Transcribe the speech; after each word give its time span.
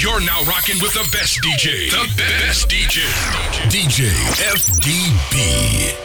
You're 0.00 0.20
now 0.20 0.44
rocking 0.44 0.80
with 0.80 0.92
the 0.92 1.02
best 1.10 1.40
DJ. 1.42 1.90
The 1.90 2.06
best 2.16 2.68
DJ. 2.68 3.02
DJ 3.68 4.06
FDB. 4.54 5.96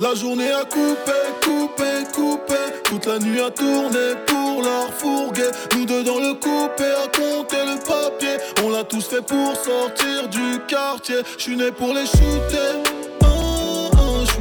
La 0.00 0.12
journée 0.16 0.50
a 0.50 0.64
coupé, 0.64 1.12
coupé, 1.40 1.84
coupé. 2.12 2.54
Toute 2.82 3.06
la 3.06 3.20
nuit 3.20 3.40
a 3.40 3.50
tourné 3.52 4.16
pour 4.26 4.60
leur 4.60 4.92
fourguer. 4.92 5.50
Nous 5.76 5.86
deux 5.86 6.02
dans 6.02 6.18
le 6.18 6.34
coupé 6.34 6.84
à 6.84 7.06
compter 7.16 7.64
le 7.64 7.78
papier. 7.78 8.38
On 8.64 8.70
l'a 8.70 8.82
tous 8.82 9.06
fait 9.06 9.24
pour 9.24 9.54
sortir 9.54 10.28
du 10.28 10.58
quartier. 10.66 11.18
Je 11.38 11.42
suis 11.44 11.56
né 11.56 11.70
pour 11.70 11.94
les 11.94 12.06
shooter. 12.06 12.73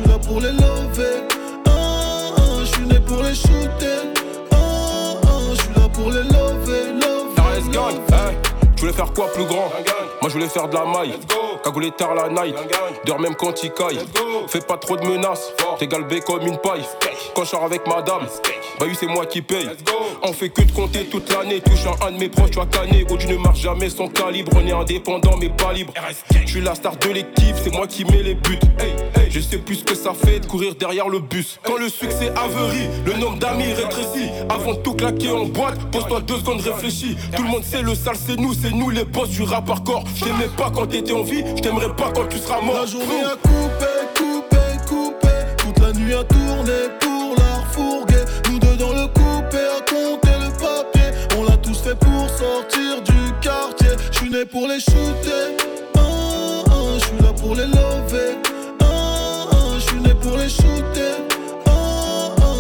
Ah, 0.06 0.10
ah, 0.10 0.10
Je 0.10 0.10
suis 0.10 0.10
là 0.10 0.20
pour 0.20 0.40
les 0.42 0.52
lever. 0.52 1.24
Ah, 1.68 1.72
ah, 2.38 2.42
Je 2.62 2.66
suis 2.66 2.86
né 2.86 3.00
pour 3.00 3.24
les 3.24 3.36
shooter. 3.36 4.14
Ah, 4.52 4.56
ah, 5.24 5.28
Je 5.54 5.62
suis 5.62 5.74
là 5.76 5.90
pour 5.94 6.10
les 6.12 6.24
lever, 6.24 6.94
lever. 6.94 7.72
gang, 7.72 7.96
hein 8.14 8.32
Je 8.76 8.82
voulais 8.82 8.94
faire 8.94 9.14
quoi 9.14 9.28
plus 9.34 9.46
grand? 9.46 9.70
Moi 10.22 10.30
je 10.30 10.34
voulais 10.34 10.48
faire 10.50 10.68
de 10.68 10.74
la 10.76 10.86
maille. 10.86 11.16
Cagoulé 11.64 11.92
tard 11.92 12.16
la 12.16 12.30
night. 12.30 12.56
Dors 13.06 13.20
même 13.20 13.36
quand 13.36 13.64
il 13.64 13.72
caille. 13.72 14.00
Fais 14.48 14.60
pas 14.62 14.78
trop 14.78 14.98
de 14.98 15.06
menaces. 15.06 15.52
T'es 15.80 15.88
galbé 15.88 16.22
comme 16.22 16.42
une 16.46 16.58
paille. 16.58 16.86
Quand 17.36 17.44
je 17.44 17.50
sors 17.50 17.64
avec 17.64 17.86
madame, 17.88 18.28
bah 18.80 18.86
oui 18.88 18.96
c'est 19.00 19.08
moi 19.08 19.26
qui 19.26 19.42
paye. 19.42 19.70
On 20.24 20.34
fait 20.34 20.50
que 20.50 20.62
de 20.62 20.72
compter 20.72 21.06
toute 21.06 21.32
l'année. 21.32 21.62
Touche 21.62 21.86
un, 22.02 22.12
de 22.12 22.18
mes 22.18 22.30
proches, 22.30 22.52
tu 22.52 22.60
as 22.60 22.66
canné. 22.66 23.06
Ou 23.10 23.18
tu 23.18 23.28
ne 23.28 23.38
marches 23.38 23.62
jamais 23.62 23.90
son 23.90 24.08
calibre. 24.08 24.52
On 24.56 24.66
est 24.66 24.72
indépendant 24.72 25.38
mais 25.40 25.50
pas 25.50 25.74
libre. 25.74 25.94
Je 26.46 26.50
suis 26.50 26.62
la 26.62 26.76
star 26.76 26.98
de 26.98 27.10
l'équipe, 27.10 27.56
c'est 27.64 27.74
moi 27.74 27.88
qui 27.88 28.06
mets 28.06 28.24
les 28.24 28.36
buts. 28.36 28.60
Je 29.30 29.40
sais 29.40 29.58
plus 29.58 29.76
ce 29.78 29.84
que 29.84 29.96
ça 29.96 30.14
fait 30.14 30.40
de 30.40 30.46
courir 30.46 30.76
derrière 30.76 31.10
le 31.10 31.20
bus. 31.20 31.60
Quand 31.64 31.78
le 31.78 31.90
succès 31.90 32.32
averie, 32.36 32.88
le 33.06 33.14
nombre 33.14 33.38
d'amis 33.40 33.74
rétrécit. 33.74 34.30
Avant 34.50 34.74
de 34.74 34.80
tout 34.80 34.94
claquer 34.94 35.32
en 35.32 35.46
boîte, 35.46 35.80
pose-toi 35.92 36.22
deux 36.22 36.38
secondes, 36.38 36.62
réfléchis. 36.62 37.18
Tout 37.36 37.44
le 37.44 37.50
monde 37.50 37.64
sait 37.64 37.82
le 37.82 37.96
sale, 37.96 38.16
c'est 38.16 38.38
nous, 38.38 38.54
c'est 38.54 38.72
nous 38.72 38.90
les 38.90 39.06
boss 39.06 39.30
du 39.30 39.42
rap 39.42 39.70
hardcore. 39.70 40.04
Je 40.16 40.26
t'aimais 40.26 40.50
pas 40.56 40.70
quand 40.70 40.86
t'étais 40.86 41.14
en 41.14 41.24
vie, 41.24 41.44
je 41.56 41.62
t'aimerais 41.62 41.96
pas 41.96 42.12
quand 42.14 42.28
tu 42.30 42.38
seras 42.38 42.62
mort. 42.62 42.76
La 42.76 42.86
journée 42.86 43.24
a 43.24 43.36
coupé, 43.36 43.86
coupé, 44.16 44.58
coupé. 44.88 45.28
Toute 45.58 45.80
la 45.80 45.94
nuit 45.94 46.14
a 46.14 46.24
tourné 46.24 47.13
fourguer. 47.72 48.26
Nous 48.50 48.60
deux 48.60 48.76
dans 48.76 48.94
le 48.94 49.08
coupé 49.08 49.58
à 49.58 49.80
compter 49.90 50.36
le 50.40 50.50
papier. 50.52 51.12
On 51.38 51.44
l'a 51.44 51.58
tous 51.58 51.80
fait 51.82 51.96
pour 51.96 52.30
sortir 52.30 53.02
du 53.04 53.34
quartier. 53.42 53.90
Je 54.12 54.18
suis 54.20 54.30
né 54.30 54.46
pour 54.46 54.68
les 54.68 54.80
shooter. 54.80 55.58
Je 55.96 57.06
suis 57.06 57.18
là 57.22 57.34
pour 57.34 57.56
les 57.56 57.66
lever. 57.66 58.38
Je 59.76 59.80
suis 59.80 60.00
né 60.02 60.14
pour 60.22 60.38
les 60.38 60.50
shooter. 60.50 61.16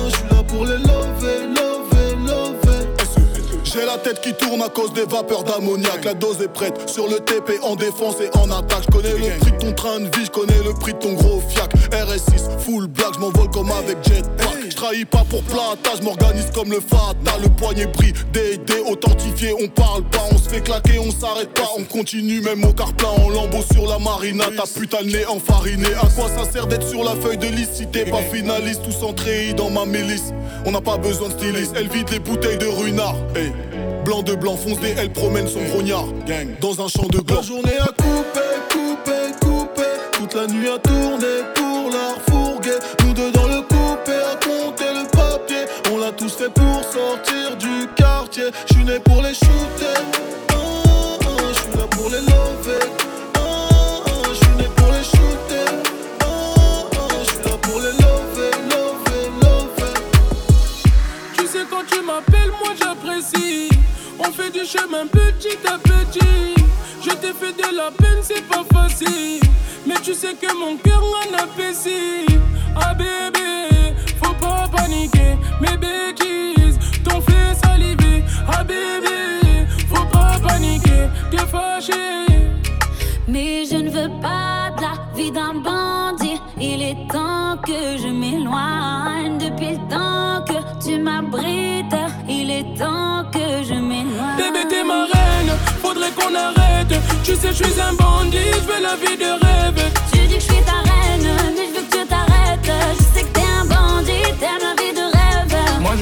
Je 0.05 0.15
suis 0.15 0.27
là 0.29 0.43
pour 0.47 0.65
les 0.65 0.77
lever, 0.77 1.47
lever, 1.57 2.15
lever. 2.27 2.87
J'ai 3.63 3.85
la 3.85 3.92
tête 4.03 4.21
qui 4.21 4.33
tourne 4.33 4.61
à 4.61 4.67
cause 4.67 4.93
des 4.93 5.05
vapeurs 5.05 5.43
d'ammoniac. 5.43 6.03
La 6.03 6.13
dose 6.13 6.41
est 6.41 6.51
prête 6.51 6.89
sur 6.89 7.07
le 7.07 7.19
TP 7.19 7.53
en 7.63 7.75
défense 7.75 8.15
et 8.19 8.37
en 8.37 8.51
attaque. 8.51 8.83
Je 8.87 8.91
connais 8.91 9.13
le 9.13 9.39
prix 9.39 9.51
de 9.51 9.57
ton 9.57 9.71
train 9.71 9.99
de 9.99 10.05
vie, 10.05 10.25
je 10.25 10.31
connais 10.31 10.61
le 10.63 10.73
prix 10.73 10.93
de 10.93 10.99
ton 10.99 11.13
gros 11.13 11.41
fiac. 11.47 11.73
RS6, 11.91 12.59
full 12.59 12.87
black, 12.87 13.13
je 13.15 13.19
m'envole 13.19 13.49
comme 13.49 13.71
avec 13.71 13.97
jetpack. 14.03 14.69
Je 14.69 14.75
trahis 14.75 15.05
pas 15.05 15.23
pour 15.29 15.41
plata, 15.43 15.91
je 15.97 16.03
m'organise 16.03 16.51
comme 16.53 16.69
le 16.69 16.81
Fata. 16.81 17.37
Le 17.41 17.49
poignet 17.49 17.85
brille, 17.87 18.13
DD 18.33 18.73
authentifié, 18.85 19.53
on 19.53 19.67
parle 19.69 20.03
pas, 20.03 20.23
on 20.31 20.37
se 20.37 20.49
fait 20.49 20.61
claquer, 20.61 20.99
on 20.99 21.11
s'arrête 21.11 21.53
pas. 21.53 21.69
On 21.77 21.83
continue 21.83 22.41
même 22.41 22.63
au 22.65 22.73
car 22.73 22.91
plat 22.93 23.09
en 23.09 23.29
lambeau 23.29 23.61
sur 23.71 23.87
la 23.87 23.99
marina. 23.99 24.45
Ta 24.57 24.63
putain 24.63 25.03
nez 25.03 25.25
enfariné. 25.25 25.87
À 26.01 26.07
quoi 26.07 26.29
ça 26.35 26.49
sert 26.51 26.67
d'être 26.67 26.87
sur 26.87 27.03
la 27.03 27.15
feuille 27.15 27.37
de 27.37 27.47
liste 27.47 27.75
si 27.75 27.87
t'es 27.87 28.05
pas 28.05 28.21
finaliste 28.21 28.81
ou 28.87 28.91
centré 28.91 29.53
dans 29.53 29.69
ma 29.69 29.85
milice? 29.85 30.33
On 30.65 30.71
n'a 30.71 30.81
pas 30.81 30.97
besoin 30.97 31.29
de 31.29 31.33
styliste, 31.33 31.73
elle 31.77 31.87
vide 31.87 32.09
les 32.11 32.19
bouteilles 32.19 32.57
de 32.57 32.67
runard. 32.67 33.15
Blanc 34.05 34.21
de 34.21 34.35
blanc, 34.35 34.57
foncé, 34.57 34.95
elle 34.97 35.11
promène 35.11 35.47
son 35.47 35.63
grognard. 35.63 36.07
Dans 36.59 36.81
un 36.83 36.87
champ 36.87 37.07
de 37.07 37.19
gland. 37.19 37.37
La 37.37 37.41
journée 37.41 37.77
a 37.79 37.87
coupé, 37.87 38.41
coupé, 38.69 39.11
coupé. 39.41 39.83
Toute 40.11 40.33
la 40.33 40.47
nuit 40.47 40.67
a 40.67 40.77
tourné 40.79 41.43
pour 41.55 41.89
leur 41.89 42.21
fourguer. 42.27 42.79
Nous 43.05 43.13
deux 43.13 43.31
dans 43.31 43.47
le 43.47 43.61
coupé 43.61 44.11
à 44.11 44.35
compter 44.35 44.91
le 44.93 45.09
papier. 45.09 45.65
On 45.93 45.97
l'a 45.99 46.11
tous 46.11 46.33
fait 46.35 46.49
pour 46.49 46.83
sortir 46.83 47.55
du 47.57 47.87
quartier. 47.95 48.45
Je 48.67 48.73
suis 48.73 48.83
né 48.83 48.99
pour 48.99 49.21
les 49.21 49.33
shooter. 49.33 50.42
On 64.25 64.31
fait 64.31 64.51
du 64.51 64.65
chemin 64.65 65.05
petit 65.07 65.57
à 65.67 65.77
petit. 65.77 66.55
Je 67.01 67.09
t'ai 67.09 67.33
fait 67.33 67.53
de 67.53 67.75
la 67.75 67.91
peine, 67.91 68.21
c'est 68.21 68.43
pas 68.47 68.63
facile. 68.73 69.41
Mais 69.85 69.95
tu 70.01 70.13
sais 70.13 70.33
que 70.33 70.53
mon 70.57 70.77
cœur 70.77 71.03
en 71.03 71.33
appétit. 71.43 72.25
Ah 72.75 72.93
bébé, 72.93 73.93
faut 74.23 74.33
pas 74.35 74.69
paniquer. 74.75 75.37
Mes 75.59 75.77
bêtises 75.77 76.79
t'ont 77.03 77.21
fait 77.21 77.55
saliver. 77.63 78.23
Ah 78.47 78.63
bébé, 78.63 79.67
faut 79.93 80.05
pas 80.05 80.37
paniquer. 80.41 81.09
T'es 81.29 81.45
fâché. 81.45 82.32
Mais 83.33 83.65
je 83.65 83.77
ne 83.77 83.89
veux 83.89 84.11
pas 84.21 84.69
de 84.77 84.81
la 84.83 84.93
vie 85.15 85.31
d'un 85.31 85.55
bandit. 85.55 86.39
Il 86.61 86.83
est 86.83 87.07
temps 87.11 87.57
que 87.65 87.97
je 87.97 88.07
m'éloigne. 88.07 89.39
Depuis 89.39 89.71
le 89.71 89.81
temps 89.89 90.45
que 90.45 90.85
tu 90.85 90.99
m'abrites, 90.99 91.97
il 92.29 92.51
est 92.51 92.77
temps 92.77 93.25
que 93.33 93.63
je 93.67 93.73
m'éloigne. 93.73 94.37
Bébé, 94.37 94.67
t'es 94.69 94.83
ma 94.83 95.05
reine, 95.05 95.51
faudrait 95.81 96.11
qu'on 96.11 96.35
arrête. 96.35 96.93
Tu 97.23 97.33
sais, 97.33 97.47
je 97.47 97.63
suis 97.63 97.81
un 97.81 97.93
bandit, 97.93 98.51
je 98.61 98.67
veux 98.71 98.83
la 98.83 98.95
vie 99.01 99.17
de 99.17 99.31
rêve. 99.43 99.81
Tu 100.11 100.19
dis 100.27 100.35
que 100.35 100.39
je 100.39 100.53
suis 100.53 100.63
ta 100.63 100.77
reine, 100.87 101.55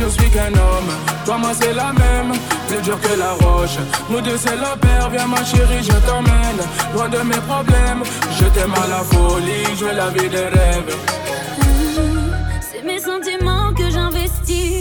je 0.02 0.10
suis 0.10 0.30
qu'un 0.30 0.54
homme, 0.54 0.92
toi 1.26 1.38
moi 1.38 1.52
c'est 1.54 1.74
la 1.74 1.92
même, 1.94 2.32
plus 2.68 2.82
dur 2.82 3.00
que 3.00 3.18
la 3.18 3.34
roche. 3.34 3.78
Nous 4.10 4.22
deux 4.22 4.38
c'est 4.38 4.56
la 4.56 4.76
paire, 4.76 5.10
viens 5.10 5.28
ma 5.28 5.44
chérie, 5.44 5.84
je 5.84 5.98
t'emmène. 6.08 6.62
Loin 6.94 7.10
de 7.10 7.20
mes 7.20 7.42
problèmes, 7.48 8.04
je 8.38 8.46
t'aime 8.46 8.74
à 8.74 8.88
la 8.88 9.04
folie, 9.12 9.66
je 9.78 9.86
veux 9.86 9.96
la 9.96 10.10
vie 10.10 10.30
de 10.30 10.38
rêve. 10.38 10.96
C'est 12.62 12.84
mes 12.84 13.00
sentiments 13.00 13.74
que 13.74 13.90
j'investis. 13.90 14.81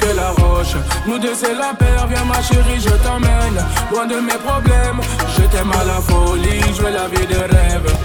Que 0.00 0.16
la 0.16 0.30
roche. 0.30 0.76
Nous 1.06 1.18
deux 1.18 1.34
c'est 1.34 1.54
la 1.54 1.74
paire, 1.74 2.06
viens 2.08 2.24
ma 2.24 2.40
chérie, 2.42 2.80
je 2.80 2.94
t'emmène. 3.04 3.58
Loin 3.90 4.06
de 4.06 4.16
mes 4.16 4.38
problèmes, 4.44 5.00
je 5.36 5.42
t'aime 5.42 5.72
à 5.72 5.84
la 5.84 6.00
folie, 6.00 6.62
je 6.74 6.82
veux 6.82 6.92
la 6.92 7.08
vie 7.08 7.26
de 7.26 7.36
rêve. 7.36 8.03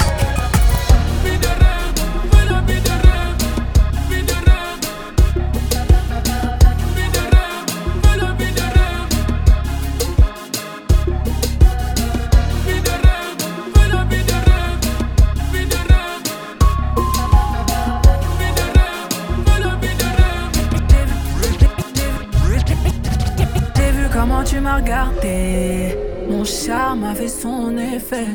Mon 26.30 26.46
charme 26.46 27.04
a 27.04 27.14
fait 27.14 27.28
son 27.28 27.78
effet. 27.78 28.28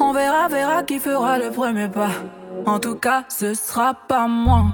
On 0.00 0.12
verra, 0.12 0.48
verra 0.48 0.82
qui 0.82 0.98
fera 0.98 1.38
le 1.38 1.50
premier 1.50 1.88
pas. 1.88 2.10
En 2.66 2.78
tout 2.78 2.94
cas, 2.94 3.24
ce 3.28 3.52
sera 3.52 3.94
pas 4.08 4.26
moi. 4.26 4.64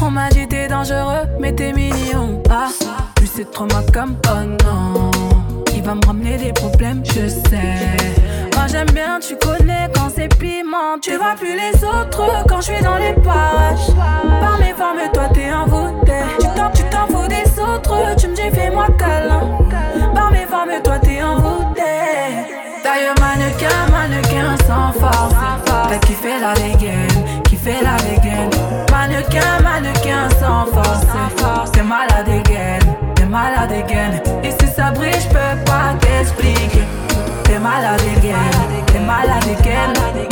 On 0.00 0.10
m'a 0.10 0.30
dit 0.30 0.48
t'es 0.48 0.68
dangereux, 0.68 1.26
mais 1.38 1.54
t'es 1.54 1.72
mignon. 1.72 2.42
Ah, 2.50 2.68
plus 3.14 3.26
c'est 3.26 3.50
trop 3.50 3.66
comme 3.92 4.16
oh 4.28 4.64
non. 4.64 5.10
Il 5.74 5.82
va 5.82 5.94
me 5.94 6.06
ramener 6.06 6.38
des 6.38 6.52
problèmes, 6.52 7.02
je 7.04 7.28
sais. 7.28 7.76
J'aime 8.68 8.90
bien, 8.94 9.18
tu 9.20 9.36
connais 9.36 9.88
quand 9.94 10.08
c'est 10.14 10.28
piment. 10.38 10.98
Tu 11.00 11.16
vois 11.16 11.34
plus 11.38 11.54
les 11.54 11.84
autres 11.84 12.44
quand 12.48 12.60
je 12.60 12.72
suis 12.72 12.82
dans 12.82 12.96
les 12.96 13.12
parages. 13.12 13.92
Par 14.40 14.58
mes 14.58 14.72
formes, 14.72 15.10
toi 15.12 15.24
t'es 15.34 15.52
envoûté. 15.52 16.12
Tu 16.40 16.46
t'en, 16.56 16.70
tu 16.70 16.82
t'en 16.84 17.06
fous 17.06 17.28
des 17.28 17.60
autres, 17.60 18.16
tu 18.16 18.28
me 18.28 18.34
dis 18.34 18.50
fais-moi 18.54 18.86
câlin. 18.98 19.58
Par 20.14 20.30
mes 20.30 20.46
formes, 20.46 20.80
toi 20.82 20.98
t'es 21.00 21.22
envoûté. 21.22 21.82
D'ailleurs, 22.82 23.14
mannequin, 23.20 23.90
mannequin 23.90 24.56
sans 24.66 24.92
force. 24.98 25.34
T'as 25.66 25.98
kiffé 25.98 26.40
la 26.40 26.54
dégaine, 26.54 27.42
kiffé 27.44 27.74
la 27.82 27.96
dégaine. 28.02 28.50
Mannequin, 28.90 29.60
mannequin 29.62 30.28
sans 30.40 30.66
force. 30.66 31.70
T'es 31.72 31.82
malade 31.82 32.24
dégaine, 32.26 32.94
t'es 33.14 33.26
malade 33.26 33.68
dégaine. 33.68 34.20
Et 34.42 34.50
si 34.50 34.66
ça 34.72 34.90
brille, 34.90 35.12
je 35.12 35.28
peux 35.28 35.64
pas 35.64 35.94
t'expliquer. 36.00 36.84
T'es 37.52 37.58
malade 37.58 38.00
dégaine, 38.00 38.36
t'es 38.86 38.98
malade. 38.98 39.44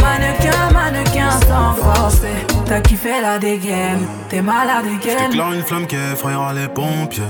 Mannequin, 0.01 0.73
mannequin 0.73 1.31
sans 1.47 1.75
force. 1.75 2.23
T'as 2.65 2.81
kiffé 2.81 3.21
la 3.21 3.39
dégaine, 3.39 4.07
t'es 4.31 4.41
malade 4.41 4.85
dégaine. 4.85 5.31
J'éclaire 5.31 5.53
une 5.53 5.61
flamme 5.61 5.87
qui 5.87 5.97
effrayera 5.97 6.55
les 6.55 6.69
pompiers. 6.69 7.23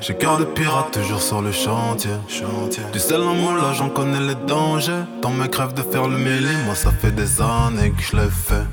J'ai 0.00 0.14
cœur 0.14 0.38
de 0.38 0.44
pirate 0.44 0.90
toujours 0.90 1.22
sur 1.22 1.40
le 1.40 1.52
chantier. 1.52 2.10
Du 2.92 2.98
sel 2.98 3.22
en 3.22 3.54
là 3.54 3.72
j'en 3.72 3.90
connais 3.90 4.18
les 4.18 4.34
dangers. 4.34 5.04
Tant 5.20 5.30
mes 5.30 5.48
crèves 5.48 5.74
de 5.74 5.82
faire 5.82 6.08
le 6.08 6.18
mêlé, 6.18 6.50
moi 6.66 6.74
ça 6.74 6.90
fait 6.90 7.12
des 7.12 7.40
années 7.40 7.92
que 7.92 8.02
je 8.02 8.16
l'ai 8.16 8.28
fait. 8.28 8.66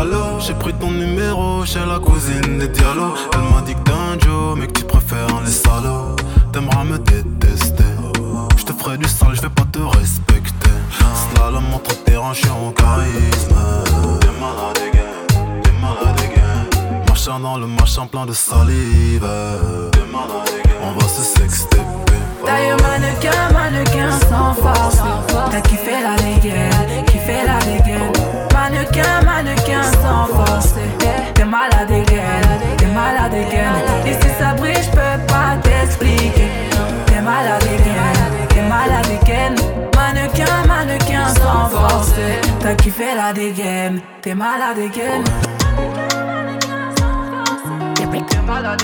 Alors 0.00 0.40
j'ai 0.40 0.54
pris 0.54 0.72
ton 0.72 0.92
numéro 0.92 1.62
chez 1.66 1.84
la 1.86 1.98
cousine 1.98 2.58
des 2.58 2.68
Diallo. 2.68 3.12
Elle 3.34 3.54
m'a 3.54 3.60
dit 3.66 3.74
que 3.74 3.80
t'es 3.80 3.92
un 3.92 4.18
Joe, 4.18 4.56
mais 4.56 4.66
que 4.66 4.78
tu 4.80 4.84
préfères 4.84 5.42
les 5.44 5.50
salauds. 5.50 6.16
T'aimeras 6.54 6.84
me 6.84 6.96
détester. 6.96 7.89
Te 8.70 8.84
ferai 8.84 8.98
du 8.98 9.08
sale, 9.08 9.34
je 9.34 9.40
vais 9.40 9.48
pas 9.48 9.64
te 9.64 9.80
respecter. 9.80 10.70
Slalom 11.34 11.64
entre 11.74 11.92
terrain, 12.04 12.32
je 12.32 12.46
en 12.50 12.70
charisme. 12.70 13.56
T'es 14.20 14.28
malade, 14.38 14.78
again. 14.86 15.60
T'es 15.64 15.72
malade, 15.82 16.20
again. 16.20 17.02
Machin 17.08 17.40
dans 17.40 17.58
le 17.58 17.66
machin 17.66 18.06
plein 18.06 18.26
de 18.26 18.32
salive. 18.32 19.26
T'es 19.90 20.06
malade. 20.12 20.50
On 20.84 20.92
va 20.92 21.08
se 21.08 21.20
sexter. 21.20 21.80
D'ailleurs 22.46 22.78
mannequin, 22.80 23.52
mannequin 23.52 24.10
sans 24.28 24.54
force 24.54 24.98
T'as 25.50 25.60
kiffé 25.62 25.96
la 26.02 26.16
dégaine, 26.16 27.04
kiffé 27.06 27.44
la 27.44 27.58
dégaine 27.58 28.12
Mannequin, 28.54 29.22
mannequin 29.24 29.82
sans 29.82 30.26
force 30.26 30.74
T'es 31.34 31.44
malade 31.44 31.88
dégaine, 31.88 32.76
t'es 32.78 32.86
malade 32.86 33.32
mannequin 41.70 41.70
sans 41.70 41.78
force 41.88 42.12
T'as 42.60 42.74
kiffé 42.74 43.14
la 43.16 43.32
dégaine, 43.32 44.02
t'es 44.22 44.34
malade 44.34 44.76
dégaine 44.76 45.24
T'es 47.94 48.06
malade 48.06 48.26
t'es 48.26 48.40
malade 48.46 48.80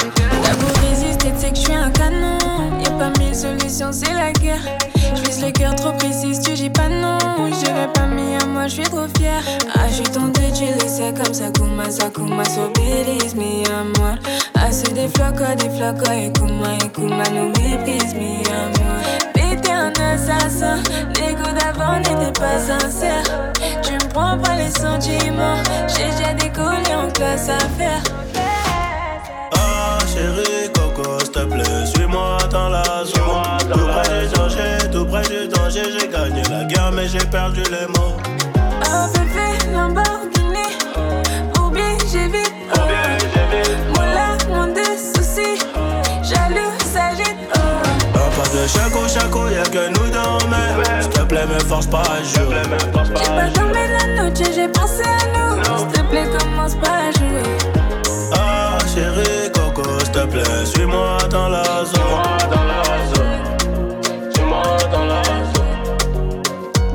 dégaine 0.00 0.42
D'abord 0.42 0.76
résister, 0.88 1.30
tu 1.32 1.38
sais 1.38 1.50
que 1.50 1.56
je 1.56 1.60
suis 1.60 1.74
un 1.74 1.90
canon. 1.90 2.38
Y'a 2.82 2.90
pas 2.92 3.10
mille 3.18 3.34
solutions, 3.34 3.92
c'est 3.92 4.12
la 4.12 4.32
guerre. 4.32 4.62
Je 5.14 5.22
vise 5.22 5.42
le 5.44 5.50
cœur 5.50 5.74
trop 5.74 5.92
précis, 5.92 6.38
tu 6.42 6.54
dis 6.54 6.70
pas 6.70 6.88
non. 6.88 7.18
J'irai 7.46 7.88
pas 7.92 8.06
mis 8.06 8.36
à 8.36 8.46
moi, 8.46 8.66
je 8.66 8.74
suis 8.74 8.84
trop 8.84 9.06
fier. 9.18 9.42
Ah, 9.74 9.88
je 9.88 9.94
suis 9.94 10.04
tombée, 10.04 10.52
tu 10.54 10.64
le 10.64 10.88
sais 10.88 11.12
comme 11.14 11.34
ça, 11.34 11.50
Kuma, 11.50 11.90
ça, 11.90 12.08
Kuma, 12.10 12.44
so 12.44 12.70
des 15.08 15.18
flocos, 15.18 15.54
des 15.56 15.70
flocos, 15.70 16.12
et 16.12 16.32
Kuma, 16.32 16.74
et 16.74 16.88
Kuma 16.88 17.24
nous 17.30 17.48
méprise, 17.48 18.14
à 18.50 18.68
moi. 18.78 18.96
T'es 19.34 19.70
un 19.70 19.92
assassin, 20.12 20.78
l'ego 21.16 21.44
d'avant 21.58 21.98
n'était 21.98 22.38
pas 22.38 22.58
sincère. 22.58 23.22
Tu 23.82 23.92
me 23.94 24.08
prends 24.10 24.38
pas 24.38 24.56
les 24.56 24.70
sentiments, 24.70 25.56
j'ai 25.88 26.10
déjà 26.10 26.34
décollé 26.34 26.94
en 26.94 27.08
classe 27.10 27.48
à 27.48 27.58
faire. 27.58 28.02
Ah 29.54 29.98
chérie 30.06 30.70
Coco, 30.74 31.18
s'il 31.20 31.30
te 31.30 31.40
plaît, 31.40 31.86
suis-moi 31.94 32.38
dans 32.50 32.68
la 32.68 32.84
zone. 33.04 33.72
Tout 33.72 33.86
près 33.86 34.26
du 34.26 34.34
danger, 34.34 34.90
tout 34.92 35.06
près 35.06 35.22
du 35.22 35.48
danger, 35.48 35.82
j'ai 35.98 36.08
gagné 36.08 36.42
la 36.50 36.64
guerre 36.64 36.92
mais 36.92 37.08
j'ai 37.08 37.26
perdu 37.26 37.62
les 37.64 37.86
mots. 37.98 38.16
Oh 38.84 39.06
bébé, 39.14 39.72
Lamborghini, 39.72 40.68
chaco, 48.68 49.08
chaco, 49.08 49.48
y'a 49.48 49.62
que 49.64 49.88
nous 49.88 50.10
deux, 50.10 50.46
mais 50.50 51.02
s'il 51.02 51.10
te 51.10 51.22
plaît, 51.22 51.46
me 51.46 51.58
force 51.60 51.86
pas 51.86 52.02
à 52.02 52.22
jouer. 52.22 52.62
J'ai 53.16 53.30
pas 53.30 53.48
dormi 53.50 53.72
la 53.72 54.22
nuit, 54.22 54.32
j'ai 54.54 54.68
pensé 54.68 55.02
à 55.02 55.26
nous. 55.34 55.78
S'il 55.78 55.88
te 55.88 56.00
plaît, 56.08 56.28
commence 56.38 56.74
pas 56.76 57.08
à 57.08 57.10
jouer. 57.18 57.42
Ah 58.34 58.78
chérie 58.94 59.50
Coco, 59.54 59.82
s'il 60.00 60.10
te 60.12 60.26
plaît, 60.26 60.66
suis-moi 60.66 61.18
dans 61.30 61.48
la 61.48 61.64
zone. 61.64 62.24
Suis-moi 64.34 64.62
dans 64.92 65.04
la 65.04 65.22
zone. 65.22 66.42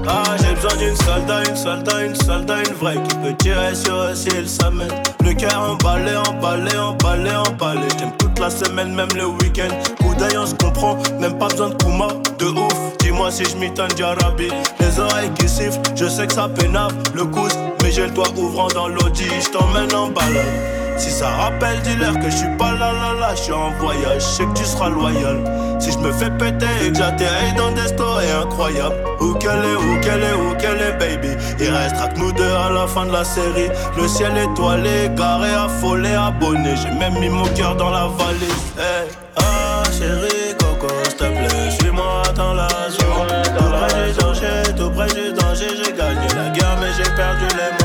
Ah, 0.08 0.36
j'ai 0.42 0.54
besoin 0.54 0.76
d'une 0.78 0.96
soldat, 0.98 1.44
une 1.50 1.56
soldat, 1.56 2.04
une 2.06 2.16
soldat, 2.16 2.58
une 2.68 2.74
vraie 2.76 2.98
qui 3.08 3.16
peut 3.18 3.36
tirer 3.40 3.74
sur 3.74 3.96
eux 3.96 4.16
s'il 4.16 4.48
s'amène. 4.48 4.92
Le 5.24 5.34
cœur 5.34 5.60
emballé, 5.72 6.16
emballé, 6.16 6.78
emballé, 6.78 7.32
emballé. 7.36 7.88
J'aime 7.98 8.12
la 8.44 8.50
semaine, 8.50 8.94
même 8.94 9.08
le 9.16 9.26
week-end. 9.26 9.70
Coup 10.02 10.14
d'œil, 10.16 10.38
on 10.38 10.46
se 10.46 10.56
comprend, 10.56 10.98
même 11.18 11.38
pas 11.38 11.48
besoin 11.48 11.70
de 11.70 11.76
Kuma, 11.76 12.08
de 12.40 12.46
ouf. 12.48 12.98
Dis-moi 13.00 13.32
si 13.32 13.46
je 13.46 13.56
m'étonne 13.56 13.92
d'Arabi. 13.92 14.50
Les 14.82 15.00
oreilles 15.00 15.32
qui 15.40 15.48
sifflent, 15.48 15.80
je 15.96 16.06
sais 16.08 16.28
que 16.28 16.34
ça 16.34 16.50
pénave 16.50 16.94
le 17.16 17.24
coude, 17.24 17.54
mais 17.82 17.92
j'ai 17.92 18.04
le 18.04 18.12
doigt 18.12 18.28
ouvrant 18.36 18.68
dans 18.68 18.90
l'audi. 18.90 19.30
Je 19.40 19.50
t'emmène 19.50 19.96
en 19.96 20.10
balade. 20.10 20.83
Si 20.98 21.10
ça 21.10 21.30
rappelle, 21.30 21.82
dis-leur 21.82 22.14
que 22.20 22.30
je 22.30 22.36
suis 22.38 22.58
pas 22.58 22.72
là 22.72 22.92
là 22.94 23.14
là, 23.20 23.36
je 23.36 23.42
suis 23.42 23.54
en 23.54 23.72
voyage, 23.80 24.22
je 24.22 24.28
sais 24.38 24.46
que 24.46 24.54
tu 24.54 24.66
seras 24.66 24.90
loyal. 24.90 25.44
Si 25.80 25.92
je 25.92 25.98
me 25.98 26.12
fais 26.12 26.30
péter 26.30 26.66
et 26.86 26.92
que 26.92 26.98
j'atterris 26.98 27.54
dans 27.58 27.72
des 27.72 27.88
stories 27.88 28.32
incroyables, 28.32 28.96
où 29.20 29.34
qu'elle 29.34 29.64
est, 29.66 29.76
où 29.76 30.00
qu'elle 30.02 30.24
est, 30.24 30.34
où 30.34 30.56
qu'elle 30.56 30.82
est, 30.82 30.94
baby. 30.94 31.30
Il 31.60 31.70
restera 31.70 32.08
que 32.08 32.20
nous 32.20 32.32
deux 32.32 32.54
à 32.54 32.70
la 32.70 32.88
fin 32.88 33.06
de 33.06 33.12
la 33.12 33.24
série. 33.24 33.70
Le 33.98 34.08
ciel 34.08 34.38
étoilé, 34.38 35.10
garé, 35.16 35.54
affolé, 35.54 36.14
abonné. 36.14 36.76
J'ai 36.76 36.92
même 36.98 37.20
mis 37.20 37.30
mon 37.30 37.48
cœur 37.48 37.76
dans 37.76 37.90
la 37.90 38.08
valise. 38.08 38.64
Hey. 38.78 39.10
Ah, 39.38 39.84
chérie, 39.92 40.56
coco, 40.60 40.94
s'il 41.04 41.16
te 41.16 41.26
plaît, 41.26 41.72
suis-moi 41.80 42.24
dans 42.36 42.54
la 42.54 42.68
zone. 42.68 43.44
Tout 43.58 43.64
près 43.66 44.06
du 44.06 44.20
danger, 44.20 44.74
tout 44.78 44.90
près 44.92 45.08
du 45.08 45.34
danger, 45.34 45.68
j'ai 45.84 45.92
gagné 45.92 46.28
la 46.36 46.50
guerre, 46.50 46.78
mais 46.80 46.94
j'ai 46.96 47.10
perdu 47.12 47.48
les 47.58 47.72
mots. 47.78 47.83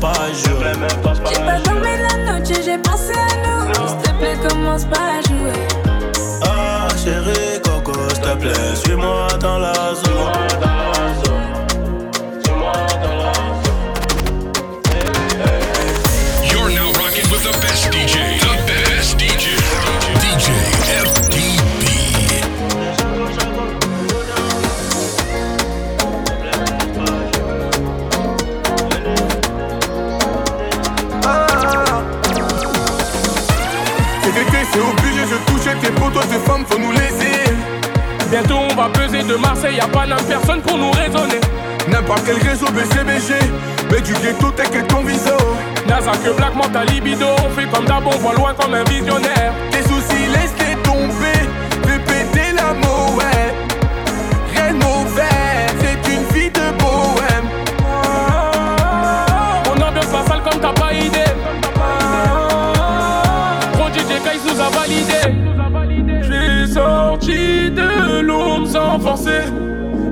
Pas 0.00 0.12
à 0.12 0.32
jouer. 0.32 0.72
J'ai 1.28 1.40
pas 1.44 1.58
dormi 1.60 1.90
la 2.08 2.38
nuit, 2.40 2.54
j'ai 2.64 2.78
pensé 2.78 3.12
à 3.12 3.34
nous. 3.44 3.88
S'il 3.88 3.98
te 3.98 4.10
plaît, 4.18 4.38
commence 4.48 4.84
pas 4.84 5.18
à 5.18 5.20
jouer. 5.28 5.66
Ah, 6.42 6.88
chérie, 7.02 7.60
coco, 7.62 7.92
s'il 8.10 8.20
te 8.20 8.36
plaît, 8.36 8.76
suis-moi 8.76 9.28
dans 9.40 9.58
la 9.58 9.72
zone. 9.72 10.57
Marseille, 39.60 39.76
y 39.76 39.80
a 39.80 39.88
pas 39.88 40.06
n'importe 40.06 40.16
personne 40.16 40.60
pour 40.60 40.78
nous 40.78 40.92
raisonner. 40.92 41.40
N'importe 41.88 42.22
quel 42.24 42.36
réseau 42.48 42.66
BCBG, 42.66 43.34
mais 43.90 44.00
du 44.00 44.12
ghetto, 44.12 44.52
t'inquiète 44.52 44.86
ton 44.86 45.02
viso. 45.02 45.36
Naza 45.88 46.12
que 46.12 46.30
Black 46.36 46.52
ta 46.72 46.84
libido, 46.84 47.26
on 47.44 47.50
fait 47.50 47.66
comme 47.66 47.84
d'hab, 47.84 48.06
on 48.06 48.18
voit 48.18 48.34
loin 48.34 48.54
comme 48.54 48.74
un 48.74 48.84
visionnaire. 48.84 49.52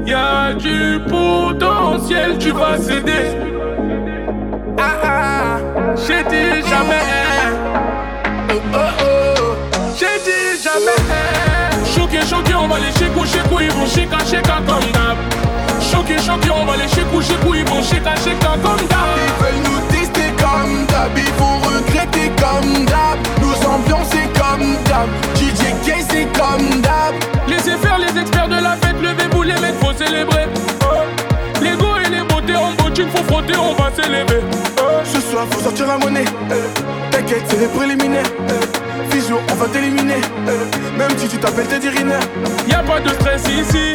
Y'a 0.06 0.54
du 0.54 1.00
potentiel, 1.08 2.38
tu 2.38 2.52
vas 2.52 2.78
céder. 2.78 3.36
Ah 4.78 5.00
ah, 5.02 5.58
j'ai 5.96 6.22
dit 6.24 6.62
jamais. 6.68 7.02
Oh 8.48 8.54
oh 8.72 8.78
oh, 9.00 9.56
j'ai 9.98 10.18
dit 10.24 10.62
jamais. 10.62 11.00
Choqué, 11.84 12.20
choqué, 12.24 12.54
on 12.54 12.68
va 12.68 12.78
les 12.78 12.92
chécou, 12.92 13.26
chécou, 13.26 13.60
ils 13.60 13.70
vont 13.70 13.86
chéka, 13.86 14.18
chéka 14.24 14.58
comme 14.66 14.90
d'hab. 14.92 15.18
Choqué, 15.80 16.18
choqué, 16.18 16.50
on 16.50 16.64
va 16.64 16.76
les 16.76 16.88
chécou, 16.88 17.20
chécou, 17.20 17.54
ils 17.54 17.64
vont 17.64 17.82
chéka, 17.82 18.14
chéka 18.16 18.56
comme 18.62 18.86
d'hab. 18.86 19.16
Ils 19.26 19.44
veulent 19.44 19.62
nous 19.64 19.80
tester 19.90 20.30
comme 20.38 20.86
d'hab, 20.86 21.10
ils 21.16 21.32
vont 21.40 21.58
regretter 21.58 22.30
comme 22.40 22.84
d'hab. 22.84 23.18
Nous 23.40 23.68
ambiancer 23.68 24.28
comme 24.34 24.76
d'hab, 24.84 25.08
DJ 25.34 25.74
K 25.84 26.04
c'est 26.08 26.28
comme 26.38 26.80
d'hab. 26.80 27.35
Les 28.16 28.22
experts 28.22 28.48
de 28.48 28.54
la 28.54 28.70
fête, 28.76 28.96
levez-vous 29.02 29.42
les 29.42 29.52
mecs, 29.60 29.74
faut 29.78 29.92
célébrer. 29.92 30.46
Oh. 30.82 31.02
Les 31.60 31.72
go 31.76 31.88
et 32.02 32.08
les 32.08 32.22
beautés 32.22 32.56
en 32.56 32.72
bottine, 32.82 33.08
faut 33.14 33.22
frotter, 33.24 33.52
on 33.58 33.74
va 33.74 33.90
s'élever. 33.94 34.40
Oh. 34.78 34.82
Ce 35.04 35.20
soir 35.20 35.44
faut 35.50 35.60
sortir 35.60 35.86
la 35.86 35.98
monnaie. 35.98 36.24
euh. 36.50 36.66
T'inquiète, 37.10 37.44
c'est 37.46 37.58
les 37.60 37.66
préliminaires. 37.66 38.24
Physio, 39.10 39.38
on 39.52 39.54
va 39.56 39.66
t'éliminer. 39.66 40.14
euh. 40.48 40.64
Même 40.96 41.10
si 41.18 41.28
tu 41.28 41.36
t'appelles 41.36 41.66
Teddy 41.66 41.90
Riner. 41.90 42.14
Y'a 42.66 42.78
pas 42.78 43.00
de 43.00 43.10
stress 43.10 43.42
ici, 43.48 43.92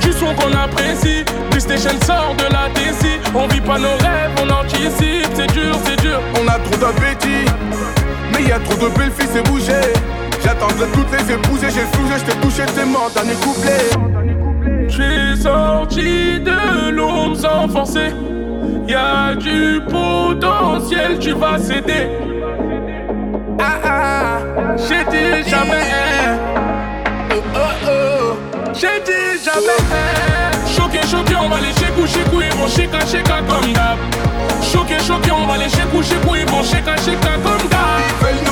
du 0.00 0.12
son 0.12 0.32
qu'on 0.36 0.56
apprécie. 0.56 1.24
PlayStation 1.50 1.98
sort 2.06 2.36
de 2.38 2.44
la 2.44 2.68
DC, 2.72 3.18
on 3.34 3.48
vit 3.48 3.60
pas 3.60 3.80
nos 3.80 3.96
rêves, 3.96 4.30
on 4.44 4.48
anticipe. 4.48 5.26
C'est 5.34 5.52
dur, 5.52 5.74
c'est 5.84 6.00
dur. 6.00 6.20
On 6.40 6.46
a 6.46 6.52
trop 6.60 6.76
d'appétit, 6.76 7.46
mais 8.32 8.44
y 8.44 8.52
a 8.52 8.60
trop 8.60 8.74
de 8.76 8.94
belles 8.96 9.10
filles, 9.18 9.28
c'est 9.34 9.42
bougé. 9.42 9.72
J'attendrai 10.42 10.86
toutes 10.92 11.10
les 11.12 11.34
épouser, 11.34 11.68
j'ai 11.70 11.86
flougé, 11.92 12.14
j't'ai 12.18 12.36
touché, 12.40 12.62
t'es 12.74 12.84
mort, 12.84 13.10
dernier 13.14 13.34
couplet. 13.34 13.90
J'suis 14.88 15.42
sorti 15.42 16.40
de 16.40 16.90
l'ombre 16.90 17.36
sans 17.36 17.68
forcer. 17.68 18.12
Y'a 18.88 19.34
du 19.36 19.80
potentiel, 19.88 21.18
tu 21.18 21.32
vas 21.32 21.58
céder. 21.58 22.08
Ah 23.58 23.78
ah, 23.84 24.38
j'ai 24.76 25.04
dit 25.10 25.48
jamais. 25.48 25.84
Oh 27.30 27.42
oh 27.54 27.58
oh, 27.86 28.36
j'ai 28.72 29.00
dit 29.04 29.44
jamais. 29.44 29.80
Choqué, 30.66 31.00
choqué, 31.06 31.34
on 31.36 31.48
va 31.48 31.60
les 31.60 31.72
chécou, 31.72 32.06
chécou, 32.06 32.40
ils 32.42 32.56
vont 32.56 32.66
chéka, 32.66 32.98
chéka 33.06 33.40
comme 33.48 33.72
d'hab. 33.72 33.98
Choqué, 34.62 34.98
choqué, 34.98 35.30
on 35.30 35.46
va 35.46 35.58
les 35.58 35.68
chécou, 35.68 36.02
chécou, 36.02 36.34
ils 36.34 36.46
vont 36.46 36.62
chéka, 36.62 36.96
chéka 36.96 37.34
comme 37.44 37.68
d'hab. 37.68 38.49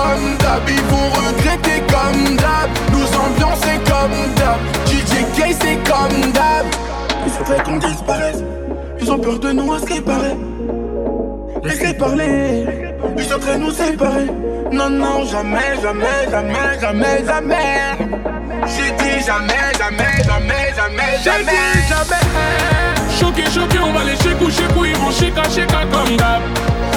Comme 0.00 0.36
d'hab, 0.38 0.62
ils 0.68 0.84
vont 0.90 1.08
regretter 1.20 1.78
comme 1.92 2.36
d'hab. 2.36 2.70
Nous 2.92 3.08
ambiancer 3.24 3.76
comme 3.90 4.34
d'hab, 4.36 4.60
DJ 4.86 5.12
K 5.36 5.38
c'est 5.60 5.78
comme 5.90 6.32
d'hab. 6.32 6.66
Il 7.26 7.32
faudrait 7.32 7.62
qu'on 7.62 7.76
disparaisse, 7.76 8.42
ils 9.00 9.10
ont 9.12 9.18
peur 9.18 9.38
de 9.38 9.52
nous 9.52 9.72
à 9.72 9.78
ce 9.78 9.86
qui 9.86 10.00
paraît. 10.00 10.36
Laissez 11.62 11.94
parler, 11.94 12.64
ils 13.18 13.26
très 13.26 13.58
nous 13.58 13.70
séparer. 13.70 14.26
Non, 14.72 14.88
non, 14.88 15.24
jamais, 15.24 15.76
jamais, 15.82 16.30
jamais, 16.30 16.80
jamais, 16.80 17.24
jamais. 17.26 18.29
J'ai 18.66 18.90
dit 18.92 19.24
jamais, 19.24 19.72
jamais, 19.78 20.22
jamais, 20.24 20.72
jamais, 20.76 21.18
J'ai 21.18 21.30
jamais. 21.30 21.52
dit 21.74 21.88
jamais. 21.88 23.10
Choqué, 23.18 23.44
choqué, 23.50 23.78
on 23.78 23.92
va 23.92 24.04
les 24.04 24.16
chécou, 24.16 24.50
chécou, 24.50 24.84
ils 24.84 24.96
vont 24.96 25.10
chéka, 25.10 25.42
chéka 25.50 25.80
comme 25.92 26.16
d'hab. 26.16 26.42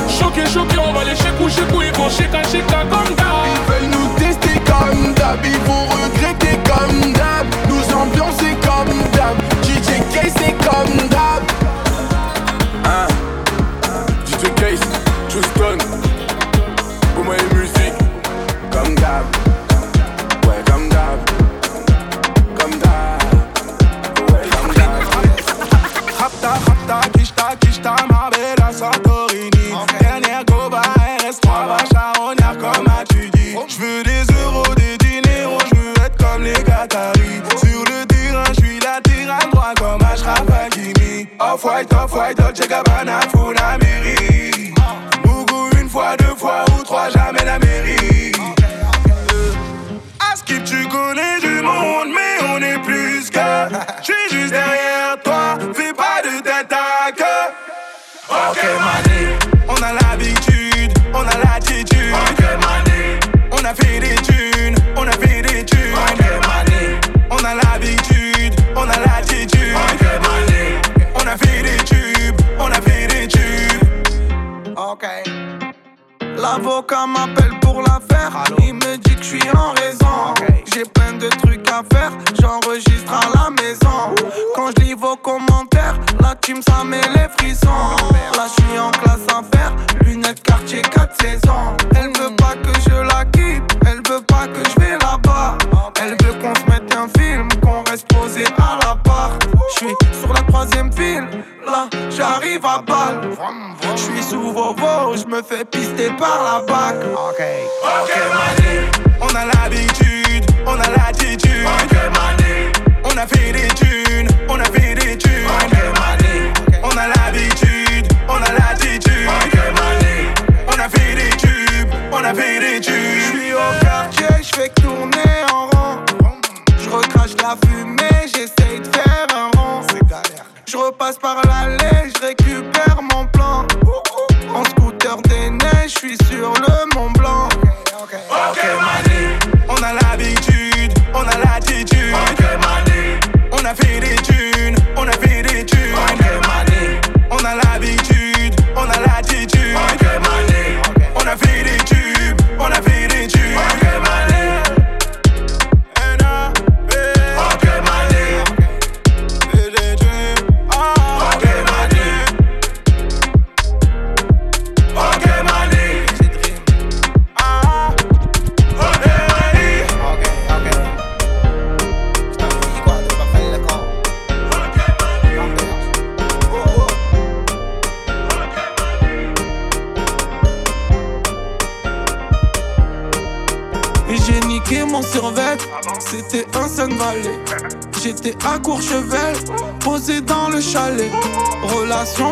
Choqué, 0.07 0.45
choqué, 0.45 0.77
on 0.77 0.93
va 0.93 1.03
les 1.03 1.15
chécou, 1.15 1.49
chécou, 1.49 1.81
ils 1.81 1.91
vont 1.97 2.09
chéka, 2.09 2.43
chéka 2.43 2.83
comme 2.89 3.15
d'hab. 3.15 3.43
Ils 3.45 3.71
veulent 3.71 3.89
nous 3.91 4.07
tester 4.19 4.59
comme 4.65 5.13
d'hab, 5.13 5.39
ils 5.43 5.59
vont 5.67 5.85
regretter 5.87 6.59
comme 6.65 7.13
d'hab. 7.13 7.47
Nous 7.67 7.95
ambiancer 7.95 8.55
comme 8.61 9.11
d'hab, 9.11 9.35
DJ 9.63 9.99
K 10.13 10.31
c'est 10.37 10.53
comme 10.65 11.07
d'hab. 11.09 11.43
Hein? 12.85 13.07
DJ 14.25 14.53
Case, 14.55 14.79
Houston, 15.29 15.77
pour 17.15 17.25
moi 17.25 17.35
et 17.37 17.55
musique, 17.55 17.93
comme 18.71 18.95
d'hab. 18.95 19.25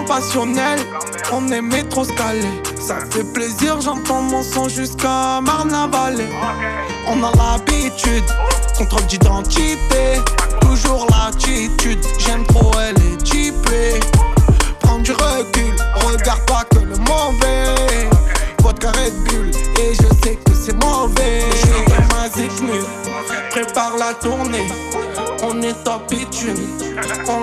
Passionnelle, 0.05 0.79
on 1.31 1.47
aimait 1.47 1.83
trop 1.83 2.03
se 2.03 2.11
Ça 2.79 2.99
fait 3.09 3.23
plaisir, 3.33 3.81
j'entends 3.81 4.21
mon 4.21 4.43
son 4.43 4.69
jusqu'à 4.69 5.41
Marne-la-Vallée. 5.41 6.29
On 7.07 7.23
a 7.23 7.31
l'habitude, 7.35 8.23
contrôle 8.77 9.05
d'identité, 9.07 10.21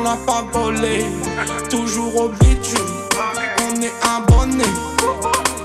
on 0.08 0.10
l'a 0.10 0.16
pas 0.16 0.44
volé. 0.52 1.04
Toujours 1.68 2.16
au 2.16 2.28
bitume, 2.28 2.78
on 3.60 3.82
est 3.82 3.92
abonné. 4.02 4.64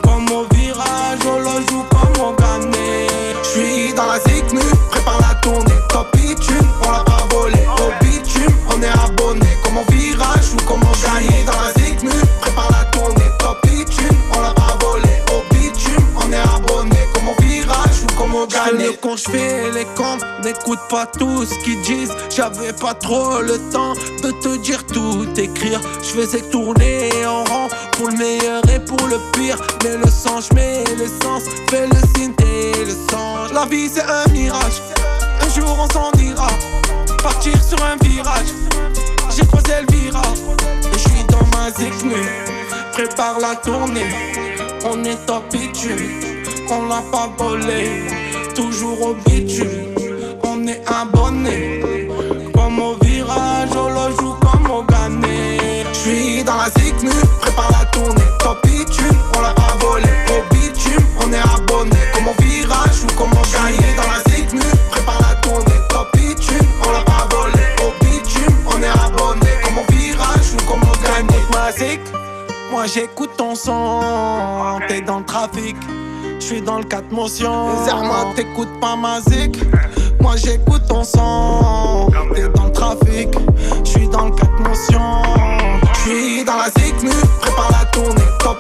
Comme 0.04 0.32
au 0.32 0.46
virage, 0.54 1.20
on 1.26 1.40
le 1.40 1.66
joue 1.68 1.84
comme 1.90 2.26
au 2.26 2.34
gagné. 2.36 3.08
J'suis 3.44 3.94
dans 3.94 4.08
la 4.08 4.20
zignu, 4.20 4.62
prépare 4.92 5.20
la 5.22 5.36
tournée. 5.36 5.80
Top 5.90 6.16
bitume, 6.16 6.68
on 6.86 6.92
l'a 6.92 7.04
pas 7.04 7.26
volé. 7.32 7.66
Au 7.78 8.04
bitume, 8.04 8.56
on 8.70 8.82
est 8.82 8.88
abonné. 8.88 9.48
Comme 9.64 9.78
au 9.78 9.92
virage 9.92 10.54
ou 10.54 10.66
comme 10.66 10.82
au 10.82 10.96
gagné. 11.06 11.44
Dans 11.46 11.54
la 11.54 11.74
zignu, 11.74 12.12
prépare 12.42 12.72
la 12.72 12.86
tournée. 12.92 13.30
Top 13.40 13.66
bitume, 13.66 14.18
on 14.36 14.42
l'a 14.42 14.54
pas 14.54 14.78
volé. 14.82 15.10
Au 15.32 15.54
bitume, 15.54 16.06
on 16.18 16.32
est 16.32 16.36
abonné. 16.38 17.00
Comme 17.14 17.30
au 17.30 17.42
virage 17.42 18.04
ou 18.04 18.16
comme 18.16 18.36
au 18.36 18.48
gagné. 18.48 18.98
Quand 19.02 19.18
n'écoute 20.44 20.80
pas 20.90 21.06
tout 21.06 21.46
ce 21.46 21.56
qu'ils 21.64 21.82
disent. 21.82 22.14
J'avais 22.30 22.74
pas 22.74 22.94
trop 22.94 23.42
le 23.42 23.58
temps 23.72 23.94
de 24.22 24.32
te 24.42 24.58
dire 24.58 24.86
tout, 24.86 25.28
écrire. 25.38 25.80
Je 26.02 26.22
faisais 26.22 26.42
tourner 26.50 27.10
en 27.26 27.44
rang 27.44 27.68
pour 27.94 28.10
le 28.10 28.18
meilleur 28.18 28.62
et 28.70 28.80
pour 28.80 29.08
le 29.08 29.18
pire. 29.34 29.58
Mais 29.84 29.98
le 29.98 30.10
sang, 30.10 30.40
je 30.42 30.54
mets 30.56 30.84
l'essence, 30.98 31.44
fais 31.70 31.88
le 31.88 32.00
signe 32.16 32.34
et 32.46 32.86
le 32.86 32.96
sang. 33.10 33.54
La 33.54 33.66
vie 33.66 33.90
c'est 33.90 34.04
un 34.04 34.30
mirage, 34.32 34.82
un 35.42 35.60
jour 35.60 35.78
on 35.80 35.94
s'en 35.94 36.12
ira. 36.20 36.48
Partir 37.22 37.54
sur 37.64 37.82
un 37.84 37.96
virage, 38.02 38.52
j'ai 39.36 39.46
croisé 39.46 39.74
le 39.88 39.96
virage. 39.96 40.38
Je 40.92 40.98
suis 41.00 41.24
dans 41.30 41.46
ma 41.58 41.72
ziknu, 41.72 42.24
prépare 42.94 43.40
la 43.40 43.56
tournée. 43.56 44.10
On 44.86 45.04
est 45.06 45.18
bitume, 45.52 46.22
on 46.70 46.88
l'a 46.88 47.02
pas 47.12 47.30
volé, 47.38 48.04
toujours 48.54 49.02
au 49.02 49.14
bitume. 49.16 49.96
On 50.44 50.68
est 50.68 50.82
abonné, 50.88 52.08
comme 52.54 52.80
au 52.80 52.96
virage, 53.02 53.70
on 53.76 53.90
le 53.90 54.16
joue 54.18 54.36
comme 54.42 54.70
au 54.70 54.84
gagné. 54.84 55.84
Je 55.94 55.98
suis 55.98 56.44
dans 56.44 56.58
la 56.58 56.70
ziknu, 56.78 57.10
prépare 57.42 57.72
la 57.72 57.86
tournée. 57.86 58.22
Top 58.40 58.66
bitume, 58.66 59.18
on 59.38 59.42
l'a 59.42 59.54
pas 59.54 59.76
volé. 59.80 60.10
Au 60.30 60.54
bitume, 60.54 61.06
on 61.20 61.32
est 61.32 61.38
abonné, 61.38 61.98
comme 62.14 62.28
au 62.28 62.42
virage 62.42 63.04
ou 63.04 63.08
comme 63.18 63.32
au 63.32 63.46
gagné. 63.54 63.96
Dans 63.96 64.04
la 64.04 64.36
ziknu, 64.36 64.62
prépare 64.92 65.22
la 65.22 65.36
tournée. 65.42 65.80
Top 65.90 66.16
bitume, 66.16 66.68
on 66.86 66.92
l'a 66.92 67.04
pas 67.04 67.28
volé. 67.32 67.64
Au 67.82 67.92
bitume, 68.04 68.56
on 68.68 68.82
est 68.82 68.88
abonné, 68.88 69.52
comme 69.64 69.78
au 69.80 69.92
virage 69.92 70.54
ou 70.54 70.66
comme 70.66 70.84
au 70.84 70.96
gagné. 71.04 71.40
Moi 72.72 72.86
j'écoute 72.88 73.32
ton 73.38 73.56
son, 73.56 74.80
t'es 74.88 75.02
dans 75.02 75.20
le 75.20 75.26
trafic. 75.26 75.76
Je 76.44 76.48
suis 76.56 76.62
dans 76.62 76.80
le 76.80 76.84
4 76.84 77.10
motion. 77.10 77.70
Les 77.86 78.36
t'écoutes 78.36 78.78
pas 78.82 78.98
ma 78.98 79.22
zik. 79.22 79.64
Moi 80.20 80.36
j'écoute 80.36 80.82
ton 80.90 81.02
son. 81.02 82.12
T'es 82.36 82.50
dans 82.50 82.66
le 82.66 82.72
trafic. 82.74 83.30
Je 83.86 83.90
suis 83.90 84.10
dans 84.10 84.26
le 84.26 84.32
4 84.32 84.52
motion. 84.60 85.00
Je 85.94 86.00
suis 86.00 86.44
dans 86.44 86.58
la 86.58 86.66
zik. 86.66 86.96
Prépare 87.40 87.72
la 87.72 87.86
tournée. 87.86 88.22
Top 88.40 88.58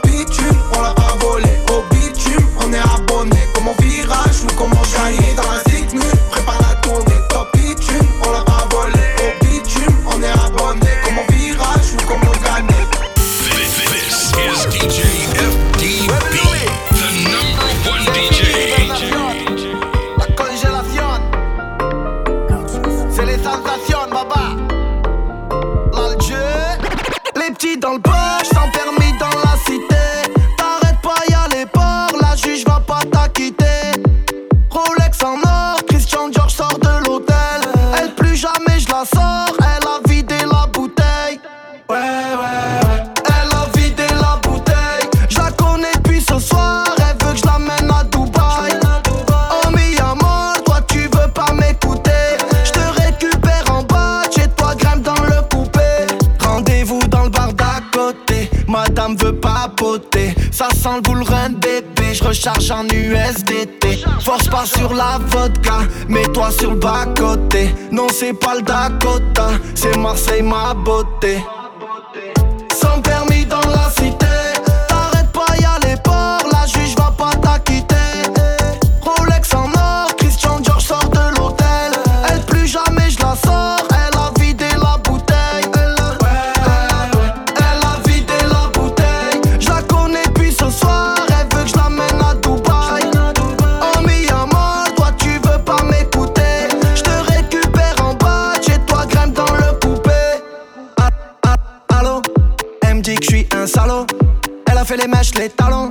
a 104.83 104.85
fait 104.85 104.97
les 104.97 105.07
mèches, 105.07 105.33
les 105.35 105.49
talons. 105.49 105.89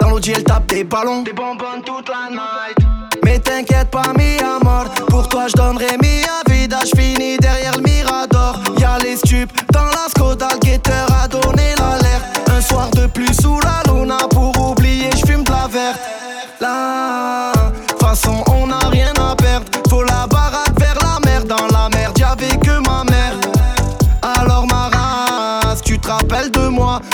Dans 0.00 0.08
l'audi, 0.08 0.32
elle 0.34 0.44
tape 0.44 0.66
des 0.66 0.84
ballons. 0.84 1.22
Des 1.22 1.34
bonbonnes 1.34 1.82
toute 1.84 2.08
la 2.08 2.30
night. 2.30 2.78
Mais 3.24 3.38
t'inquiète 3.38 3.90
pas, 3.90 4.12
mi 4.16 4.38
amor. 4.38 4.84
Pour 5.08 5.28
toi, 5.28 5.48
je 5.48 5.52
donnerai 5.52 5.98
mi 6.00 6.22
vida. 6.48 6.78
Je 6.84 6.98
finis 6.98 7.36
derrière 7.36 7.76
le 7.76 7.82
mirador. 7.82 8.58
Y'a 8.78 8.98
les 8.98 9.16
stupes 9.16 9.52
dans 9.70 9.84
la 9.84 10.08
Skoda. 10.08 10.48
Le 10.54 10.58
guetteur 10.60 11.06
a 11.22 11.28
donné 11.28 11.74
l'alerte. 11.78 12.50
Un 12.50 12.60
soir 12.62 12.90
de 12.92 13.06
plus 13.06 13.34
sous 13.34 13.60
la 13.60 13.82
luna. 13.84 13.91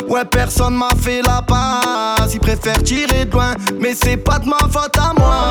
Ouais 0.08 0.24
personne 0.24 0.74
m'a 0.74 0.90
fait 1.00 1.22
la 1.22 1.42
passe. 1.42 2.32
Ils 2.34 2.40
préfèrent 2.40 2.82
tirer 2.82 3.24
de 3.26 3.32
loin 3.32 3.54
Mais 3.78 3.94
c'est 3.94 4.16
pas 4.16 4.38
de 4.38 4.48
ma 4.48 4.58
faute 4.58 4.96
à 4.98 5.12
moi. 5.18 5.50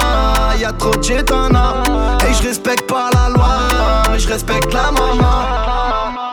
Y'a 0.59 0.71
trop 0.71 0.95
de 0.95 1.03
chétana 1.03 1.83
Et 2.27 2.33
je 2.33 2.47
respecte 2.47 2.89
pas 2.89 3.09
la 3.13 3.29
loi 3.29 3.47
Mais 4.11 4.19
je 4.19 4.27
respecte 4.27 4.73
la 4.73 4.91
maman 4.91 6.26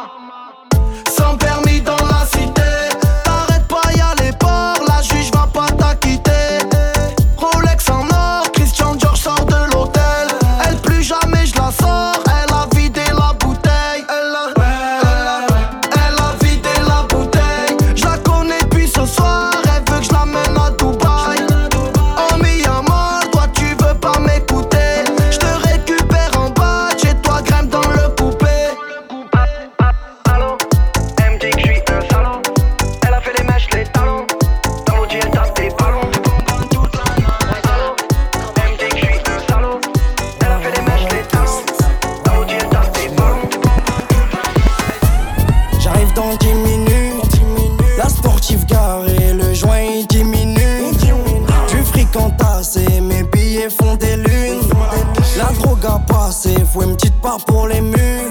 part 57.36 57.44
pour 57.46 57.68
les 57.68 57.80
murs. 57.80 58.22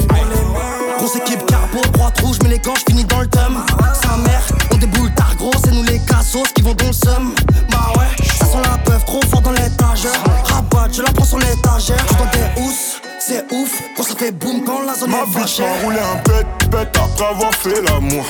Grosse 0.98 1.16
équipe 1.16 1.46
carbo, 1.46 1.82
droite 1.94 2.20
rouge, 2.22 2.38
mais 2.44 2.50
les 2.50 2.60
gants, 2.60 2.74
finis 2.88 3.06
dans 3.06 3.20
le 3.20 3.28
thème. 3.28 3.58
Sa 4.02 4.18
mère, 4.18 4.42
on 4.72 4.78
déboule 4.78 5.14
tard 5.14 5.36
gros, 5.38 5.52
c'est 5.64 5.72
nous 5.72 5.84
les 5.84 6.00
cassos 6.00 6.52
qui 6.54 6.62
vont 6.62 6.74
dans 6.74 6.88
le 6.88 6.94
seum. 6.94 7.34
Bah 7.70 7.92
ouais, 7.98 8.26
ça 8.38 8.46
sent 8.46 8.62
la 8.64 8.78
peuf 8.78 9.06
trop 9.06 9.22
fort 9.30 9.42
dans 9.42 9.52
l'étagère. 9.52 10.24
Rabat, 10.46 10.92
je 10.92 11.02
la 11.02 11.12
prends 11.12 11.26
sur 11.26 11.40
l'étagère. 11.40 12.06
Je 12.10 12.14
dans 12.18 12.32
des 12.32 12.62
housses, 12.62 13.02
c'est 13.20 13.46
ouf, 13.52 13.82
quand 13.98 14.04
ça 14.04 14.16
fait 14.16 14.32
boum 14.32 14.64
quand 14.66 14.82
la 14.86 14.94
zone 14.94 15.12
Ma 15.12 15.24
est 15.24 15.40
fâchée. 15.40 15.64
m'a 15.64 15.86
roulé 15.86 16.00
un 16.00 16.18
pète, 16.20 16.70
pète 16.72 16.98
après 16.98 17.26
avoir 17.26 17.54
fait 17.54 17.82
l'amour. 17.82 18.26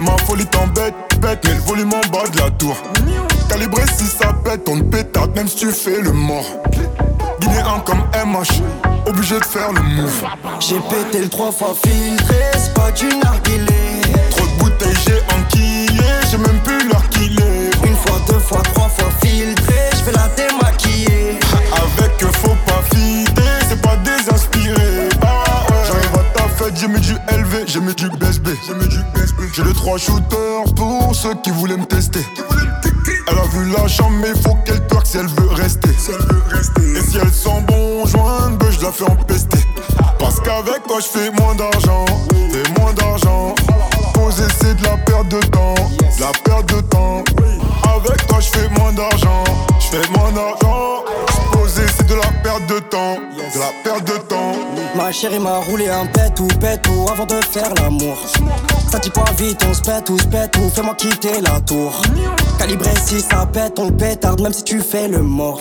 Ma 0.00 0.16
folie 0.26 0.46
t'embête, 0.46 0.94
pète, 1.20 1.40
mais 1.46 1.54
le 1.54 1.60
volume 1.60 1.92
en 1.92 2.08
bas 2.10 2.28
de 2.32 2.38
la 2.38 2.50
tour. 2.52 2.76
Calibré 3.48 3.82
si 3.96 4.06
ça 4.06 4.32
pète, 4.44 4.66
on 4.68 4.78
te 4.78 4.84
pétate 4.84 5.34
même 5.36 5.48
si 5.48 5.56
tu 5.56 5.70
fais 5.70 6.00
le 6.00 6.12
mort. 6.12 6.46
Guinéen 7.44 7.78
comme 7.84 8.02
MH, 8.14 8.62
obligé 9.06 9.38
de 9.38 9.44
faire 9.44 9.70
le 9.70 9.82
move. 9.82 10.24
J'ai 10.60 10.78
pété 10.80 11.20
le 11.20 11.28
trois 11.28 11.52
fois 11.52 11.74
filtré, 11.74 12.36
c'est 12.54 12.72
pas 12.72 12.90
du 12.90 13.06
narguilé. 13.22 14.00
Trop 14.30 14.46
de 14.46 14.58
bouteilles, 14.58 14.96
j'ai 15.06 15.20
enquillé, 15.36 16.08
j'ai 16.30 16.38
même 16.38 16.58
plus 16.60 16.88
l'heure 16.88 17.06
qu'il 17.10 17.38
est. 17.38 17.86
Une 17.86 17.96
fois, 17.96 18.18
deux 18.26 18.38
fois, 18.38 18.62
trois 18.72 18.88
fois 18.88 19.10
filtré, 19.22 19.74
je 19.92 20.04
vais 20.04 20.12
la 20.12 20.28
démaquiller. 20.28 21.38
Avec 21.72 22.22
eux, 22.22 22.30
faut 22.32 22.56
pas 22.64 22.80
fider, 22.94 23.42
c'est 23.68 23.82
pas 23.82 23.96
désinspiré. 23.96 25.10
Ah 25.20 25.66
ouais. 25.70 25.76
J'arrive 25.86 26.14
à 26.14 26.38
ta 26.38 26.48
fête, 26.48 26.74
j'ai 26.80 26.88
mis 26.88 27.00
du 27.00 27.12
LV, 27.12 27.64
j'ai 27.66 27.80
mis 27.80 27.94
du 27.94 28.08
BSB. 28.08 28.48
J'ai 28.66 28.74
mis 28.74 28.88
du 28.88 29.00
BSB. 29.14 29.40
J'ai 29.52 29.64
le 29.64 29.74
trois 29.74 29.98
shooters 29.98 30.72
pour 30.74 31.14
ceux 31.14 31.34
qui 31.42 31.50
voulaient 31.50 31.76
me 31.76 31.84
tester. 31.84 32.24
Elle 33.34 33.40
a 33.40 33.46
vu 33.48 33.72
la 33.72 33.88
chambre, 33.88 34.16
mais 34.20 34.32
faut 34.42 34.54
qu'elle 34.64 34.86
twerk 34.86 35.06
si 35.06 35.16
elle 35.16 35.26
veut 35.26 35.48
rester. 35.54 35.90
Et 35.90 37.00
si 37.00 37.18
elle 37.20 37.32
sent 37.32 37.64
bon 37.66 38.06
joint, 38.06 38.50
ben 38.52 38.70
je 38.70 38.80
la 38.80 38.92
fais 38.92 39.10
empester. 39.10 39.58
Parce 40.20 40.38
qu'avec 40.40 40.86
toi, 40.86 40.98
je 41.00 41.18
fais 41.18 41.30
moins 41.32 41.54
d'argent. 41.56 42.04
Fais 42.52 42.80
moins 42.80 42.92
d'argent. 42.92 43.54
Poser, 44.14 44.44
c'est 44.60 44.76
de 44.76 44.84
la 44.84 44.96
perte 44.98 45.28
de 45.28 45.40
temps. 45.48 45.74
De 45.74 46.20
la 46.20 46.32
perte 46.44 46.74
de 46.74 46.80
temps. 46.82 47.24
Avec 47.88 48.26
toi, 48.26 48.38
je 48.40 48.48
fais 48.48 48.68
moins 48.78 48.92
d'argent. 48.92 49.44
Je 49.80 49.86
fais 49.96 50.08
moins 50.16 50.32
d'argent. 50.32 51.04
Poser, 51.52 51.86
c'est 51.96 52.06
de 52.06 52.14
la 52.14 52.28
perte 52.42 52.66
de 52.68 52.78
temps. 52.80 53.16
De 53.54 53.58
la 53.58 53.72
perte 53.82 54.04
de 54.06 54.18
temps. 54.28 54.52
Ma 54.94 55.10
chérie 55.12 55.38
m'a 55.38 55.58
roulé 55.58 55.88
un 55.88 56.06
pète 56.06 56.38
ou 56.40 56.46
pète 56.46 56.86
ou 56.88 57.08
avant 57.10 57.26
de 57.26 57.40
faire 57.50 57.72
l'amour. 57.74 58.16
Ça 58.90 58.98
dit 58.98 59.10
pas 59.10 59.32
vite, 59.36 59.64
on 59.68 59.74
se 59.74 59.82
pète 59.82 60.08
ou 60.10 60.18
se 60.18 60.26
pète 60.26 60.56
ou 60.56 60.70
fais-moi 60.70 60.94
quitter 60.94 61.40
la 61.40 61.60
tour. 61.60 61.92
Calibré 62.58 62.90
si 63.04 63.20
ça 63.20 63.46
pète, 63.52 63.78
on 63.78 63.90
pétarde 63.90 64.40
même 64.40 64.52
si 64.52 64.62
tu 64.62 64.80
fais 64.80 65.08
le 65.08 65.18
mort. 65.18 65.60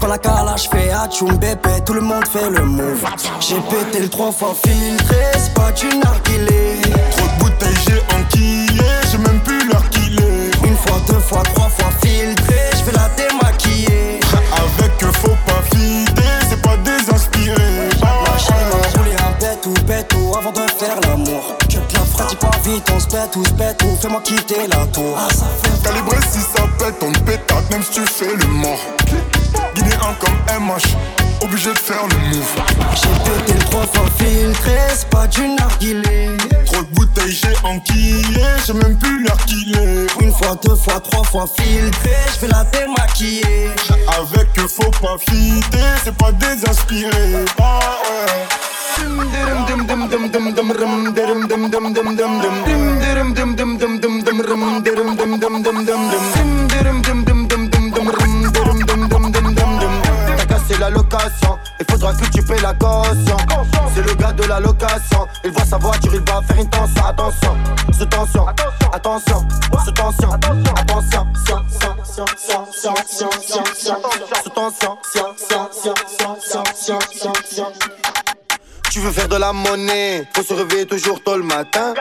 Quand 0.00 0.08
la 0.08 0.18
calage 0.18 0.68
fait 0.68 0.90
atchoum 0.90 1.36
bébé, 1.36 1.70
tout 1.84 1.94
le 1.94 2.00
monde 2.00 2.26
fait 2.26 2.50
le 2.50 2.64
move. 2.64 3.04
J'ai 3.40 3.60
pété 3.70 4.00
le 4.00 4.08
trois 4.08 4.32
fois 4.32 4.54
filtré, 4.66 5.16
c'est 5.34 5.54
pas 5.54 5.70
du 5.72 5.86
narguilé. 5.86 6.80
Trop 7.12 7.26
de 7.26 7.38
bouteilles, 7.38 7.74
j'ai 7.86 8.16
enquillé. 8.16 8.55
Deux 11.06 11.20
fois, 11.20 11.42
trois 11.54 11.68
fois 11.68 11.90
filtré, 12.02 12.56
je 12.78 12.84
vais 12.84 12.92
la 12.92 13.08
démaquiller. 13.16 14.20
Avec 14.52 15.02
eux, 15.02 15.12
faut 15.22 15.36
pas 15.46 15.62
fider, 15.70 16.22
c'est 16.48 16.60
pas 16.62 16.76
désinspiré. 16.78 17.88
M'a 18.00 18.98
roulé 18.98 19.12
un 19.12 19.32
pète 19.32 19.66
ou 19.66 19.74
pète 19.86 20.12
ou 20.14 20.36
avant 20.36 20.52
de 20.52 20.70
faire 20.78 21.00
l'amour. 21.02 21.56
Je 21.68 21.78
te 21.78 22.18
la 22.18 22.26
dis 22.26 22.36
pas 22.36 22.50
vite, 22.64 22.90
on 22.94 23.00
se 23.00 23.06
pète 23.06 23.36
ou 23.36 23.44
se 23.44 23.52
pète 23.52 23.82
ou 23.82 23.96
fais-moi 24.00 24.20
quitter 24.22 24.66
la 24.68 24.86
tour. 24.86 25.16
Ah, 25.16 25.28
ça 25.32 25.46
fait 25.62 25.82
Calibré 25.82 26.16
si 26.30 26.40
ça 26.40 26.62
pète, 26.78 26.96
on 27.02 27.12
te 27.12 27.18
pétate 27.20 27.70
même 27.70 27.82
si 27.82 27.90
tu 27.90 28.06
fais 28.06 28.34
le 28.34 28.46
mort. 28.46 28.80
Guinéen 29.74 30.14
comme 30.20 30.36
MH, 30.60 30.96
obligé 31.56 31.72
de 31.72 31.78
faire 31.78 32.06
le 32.06 32.16
move. 32.28 32.54
J'ai 32.94 33.08
pété 33.24 33.58
trois 33.64 33.86
fois 33.86 34.06
filtré, 34.18 34.76
c'est 34.94 35.08
pas 35.08 35.26
du 35.26 35.48
narguilé. 35.48 36.36
Trop 36.66 36.82
de 36.82 36.94
bouteilles, 36.94 37.32
j'ai 37.32 37.56
enquillé, 37.66 38.44
j'ai 38.66 38.72
même 38.74 38.98
plus 38.98 39.24
l'heure 39.24 39.38
qu'il 39.46 39.74
est. 39.74 40.06
Une 40.22 40.32
fois, 40.32 40.58
deux 40.62 40.74
fois, 40.74 41.00
trois 41.00 41.24
fois 41.24 41.46
filtré, 41.46 42.10
je 42.34 42.40
vais 42.40 42.48
la 42.48 42.64
démaquiller. 42.64 43.70
Avec 44.18 44.48
eux, 44.58 44.68
faut 44.68 44.90
pas 44.90 45.16
fider, 45.30 45.92
c'est 46.04 46.16
pas 46.16 46.32
désinspiré. 46.32 47.44
Ah 47.58 47.78
ouais. 48.10 48.46
Il 60.78 61.86
faudra 61.90 62.12
que 62.12 62.24
tu 62.30 62.42
payes 62.42 62.60
la 62.60 62.74
caution. 62.74 63.36
C'est 63.94 64.02
le 64.02 64.14
gars 64.14 64.32
de 64.32 64.44
la 64.44 64.60
location. 64.60 65.26
Il 65.42 65.50
voit 65.50 65.64
sa 65.64 65.78
voiture, 65.78 66.12
il 66.14 66.20
va 66.20 66.42
faire 66.42 66.58
une 66.58 66.68
tension. 66.68 67.04
Attention, 67.06 67.56
sous 67.92 68.04
tension. 68.04 68.46
Attention, 68.92 69.48
sous 69.84 69.92
tension. 69.92 70.32
Attention, 70.32 71.26
sous 71.42 71.54
tension. 74.50 74.98
Sous 76.42 77.00
tension. 77.30 77.72
Tu 78.96 79.02
veux 79.02 79.12
faire 79.12 79.28
de 79.28 79.36
la 79.36 79.52
monnaie, 79.52 80.26
faut 80.34 80.42
se 80.42 80.54
réveiller 80.54 80.86
toujours 80.86 81.22
tôt 81.22 81.36
le 81.36 81.42
matin. 81.42 81.92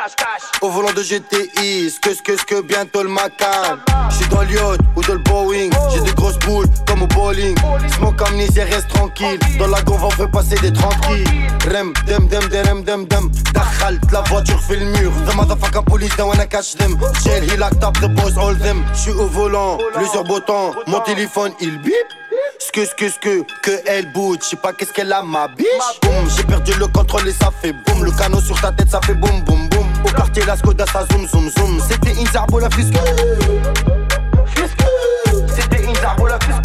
Au 0.62 0.69
volant 0.69 0.93
de 0.93 1.01
GTI, 1.01 1.89
ce 1.89 1.99
que, 1.99 2.15
ce 2.15 2.21
que, 2.21 2.38
ce 2.38 2.45
que, 2.45 2.62
bientôt 2.62 3.03
le 3.03 3.10
macan. 3.10 3.75
J'suis 4.12 4.25
dans 4.29 4.43
le 4.43 4.53
yacht 4.53 4.79
ou 4.95 5.01
dans 5.01 5.13
le 5.15 5.19
Boeing, 5.19 5.71
j'ai 5.93 5.99
des 5.99 6.13
grosses 6.13 6.39
boules 6.39 6.67
comme 6.88 7.03
au 7.03 7.08
bowling. 7.08 7.53
Smoke 7.97 8.23
amnésie, 8.25 8.62
reste 8.62 8.88
tranquille. 8.88 9.38
Dans 9.60 9.67
la 9.67 9.81
gonve, 9.81 10.05
on 10.05 10.10
fait 10.10 10.31
passer 10.31 10.55
des 10.62 10.71
tranquilles. 10.71 11.27
Rem, 11.69 11.91
dem, 12.08 12.29
dem, 12.29 12.47
dem, 12.47 12.84
dem, 12.86 13.05
dem. 13.05 13.29
Dakhal, 13.53 13.99
la 14.13 14.21
voiture 14.21 14.62
fait 14.62 14.77
le 14.77 14.86
mur. 14.86 15.12
The 15.27 15.36
motherfucker 15.36 15.84
police, 15.84 16.15
then 16.15 16.27
when 16.29 16.39
I 16.39 16.45
catch 16.45 16.77
them. 16.77 16.97
Jail, 17.25 17.43
he 17.43 17.58
locked 17.58 17.84
up 17.84 17.99
the 17.99 18.08
boys, 18.08 18.38
all 18.38 18.55
them. 18.55 18.86
J'suis 18.93 19.12
au 19.12 19.27
volant, 19.27 19.79
plusieurs 19.95 20.23
boutons. 20.23 20.73
Mon 20.88 21.01
téléphone, 21.01 21.51
il 21.60 21.77
bip. 21.81 21.91
Que, 22.75 22.85
ce 22.85 22.93
que, 22.93 23.07
ce 23.07 23.17
que, 23.19 23.41
que 23.63 23.71
elle 23.85 24.11
bouge, 24.11 24.39
je 24.41 24.47
sais 24.47 24.55
pas 24.57 24.73
qu'est-ce 24.73 24.91
qu'elle 24.91 25.13
a 25.13 25.23
ma 25.23 25.47
biche. 25.47 25.65
Boum, 26.01 26.29
j'ai 26.35 26.43
perdu 26.43 26.73
le 26.73 26.88
contrôle 26.88 27.25
et 27.25 27.31
ça 27.31 27.49
fait 27.61 27.71
boum. 27.71 28.03
Le 28.03 28.11
canot 28.11 28.41
sur 28.41 28.59
ta 28.59 28.73
tête, 28.73 28.91
ça 28.91 28.99
fait 28.99 29.13
boum, 29.13 29.41
boum, 29.45 29.69
boum. 29.69 29.88
Au 30.03 30.09
quartier, 30.09 30.43
la 30.43 30.57
Skoda, 30.57 30.85
ça 30.85 31.05
zoom, 31.09 31.25
zoom, 31.25 31.49
zoom. 31.51 31.79
C'était 31.89 32.11
une 32.19 32.27
zarbo 32.27 32.59
la 32.59 32.69
fisque. 32.69 32.93
C'était 35.55 35.85
une 35.85 35.95
zarbo 35.95 36.27
la 36.27 36.38
fisque. 36.41 36.64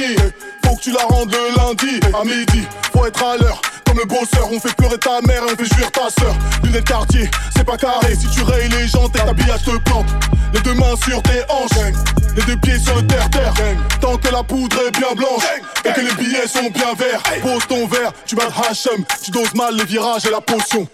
tu 0.81 0.91
la 0.91 1.03
rendes 1.03 1.31
le 1.31 1.55
lundi 1.55 1.99
à 2.13 2.23
midi. 2.25 2.67
Faut 2.91 3.05
être 3.05 3.23
à 3.23 3.37
l'heure, 3.37 3.61
comme 3.85 3.97
le 3.97 4.05
bosseur. 4.05 4.49
On 4.51 4.59
fait 4.59 4.75
pleurer 4.75 4.97
ta 4.97 5.21
mère 5.21 5.43
et 5.43 5.53
on 5.53 5.55
fait 5.55 5.75
jouir 5.75 5.91
ta 5.91 6.09
soeur. 6.09 6.35
Lunettes 6.63 6.85
quartier, 6.85 7.29
c'est 7.55 7.63
pas 7.63 7.77
carré. 7.77 8.15
Si 8.15 8.27
tu 8.29 8.41
rayes 8.41 8.69
les 8.69 8.87
jantes 8.87 9.15
et 9.15 9.19
que 9.19 9.25
t'habillage 9.25 9.63
te 9.63 9.77
plante. 9.77 10.07
Les 10.53 10.59
deux 10.61 10.73
mains 10.73 10.95
sur 11.05 11.21
tes 11.21 11.43
hanches, 11.49 11.93
les 12.35 12.43
deux 12.43 12.57
pieds 12.57 12.79
sur 12.79 12.95
le 12.95 13.05
terre-terre. 13.05 13.53
Tant 14.01 14.17
que 14.17 14.29
la 14.29 14.43
poudre 14.43 14.77
est 14.87 14.91
bien 14.91 15.13
blanche 15.15 15.43
et 15.85 15.93
que 15.93 16.01
les 16.01 16.13
billets 16.15 16.47
sont 16.47 16.69
bien 16.69 16.93
verts. 16.97 17.21
Pose 17.41 17.67
ton 17.67 17.87
verre, 17.87 18.11
tu 18.25 18.35
vas 18.35 18.49
Hachem, 18.67 19.05
tu 19.23 19.31
doses 19.31 19.53
mal 19.53 19.75
les 19.75 19.85
virages 19.85 20.25
et 20.25 20.31
la 20.31 20.41
potion. 20.41 20.87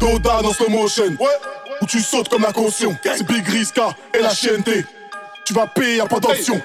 Doda 0.00 0.42
dans 0.42 0.52
slow 0.52 0.68
motion, 0.68 1.16
où 1.80 1.86
tu 1.86 2.00
sautes 2.00 2.28
comme 2.28 2.42
la 2.42 2.52
caution. 2.52 2.96
C'est 3.04 3.26
Big 3.26 3.46
Riska 3.48 3.94
et 4.18 4.20
la 4.20 4.34
chienneté. 4.34 4.84
Tu 5.44 5.54
vas 5.54 5.66
payer, 5.66 5.96
y'a 5.96 6.06
pas 6.06 6.20
d'option. 6.20 6.60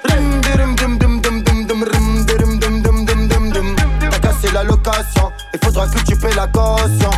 Il 4.59 5.59
faudra 5.63 5.87
que 5.87 5.99
tu 5.99 6.15
payes 6.15 6.33
la 6.35 6.47
caution. 6.47 7.11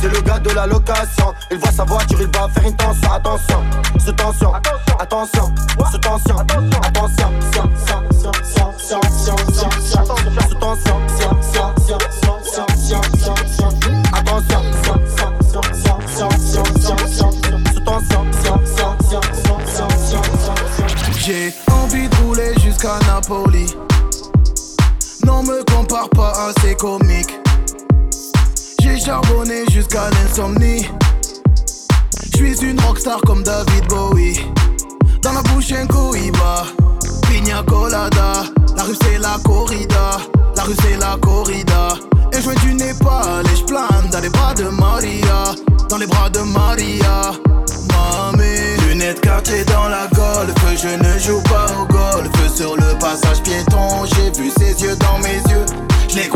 C'est 0.00 0.08
le 0.08 0.20
gars 0.22 0.40
de 0.40 0.50
la 0.50 0.66
location. 0.66 1.32
Il 1.50 1.58
voit 1.58 1.70
sa 1.70 1.84
voiture, 1.84 2.18
il 2.20 2.26
va 2.26 2.48
faire 2.48 2.66
une 2.66 2.76
tension. 2.76 3.12
Attention, 3.12 3.62
sous 4.04 4.12
tension. 4.12 4.52
Attention, 4.98 5.54
sous 5.92 5.98
tension. 5.98 6.38
Attention, 6.38 7.30
sous 7.52 7.60
tension. 7.60 7.90
J'ai 21.24 21.54
envie 21.70 22.08
de 22.08 22.16
rouler 22.16 22.52
jusqu'à 22.60 22.98
Napoli. 23.06 23.76
Non 25.24 25.44
me 25.44 25.69
pas 26.14 26.32
assez 26.48 26.74
comique. 26.76 27.36
J'ai 28.80 28.98
charbonné 28.98 29.64
jusqu'à 29.70 30.08
l'insomnie. 30.10 30.88
J'suis 32.32 32.56
une 32.62 32.80
rockstar 32.80 33.20
comme 33.22 33.42
David 33.42 33.88
Bowie. 33.88 34.40
Dans 35.22 35.32
la 35.32 35.42
bouche 35.42 35.72
un 35.72 35.86
cohiba, 35.86 36.64
pina 37.28 37.62
colada. 37.64 38.44
La 38.76 38.84
rue 38.84 38.94
c'est 39.02 39.18
la 39.18 39.36
corrida, 39.44 40.18
la 40.56 40.62
rue 40.62 40.76
c'est 40.80 40.96
la 40.96 41.16
corrida. 41.20 41.88
Et 42.32 42.40
je 42.40 42.60
du 42.60 42.74
Népal 42.74 43.44
et 43.52 43.56
j'plane 43.56 44.08
dans 44.12 44.20
les 44.20 44.28
bras 44.28 44.54
de 44.54 44.64
Maria, 44.64 45.54
dans 45.88 45.98
les 45.98 46.06
bras 46.06 46.30
de 46.30 46.40
Maria. 46.40 47.32
Mamie, 47.90 48.88
lunettes 48.88 49.20
quartier 49.20 49.64
dans 49.64 49.88
la 49.88 50.06
golf, 50.14 50.54
je 50.80 50.88
ne 50.88 51.18
joue 51.18 51.42
pas 51.42 51.66
au 51.80 51.86
golf. 51.86 52.30
Sur 52.54 52.76
le 52.76 52.98
passage 52.98 53.42
piéton, 53.42 54.04
j'ai 54.04 54.30
vu 54.38 54.50
ses 54.50 54.82
yeux 54.82 54.96
dans 54.96 55.09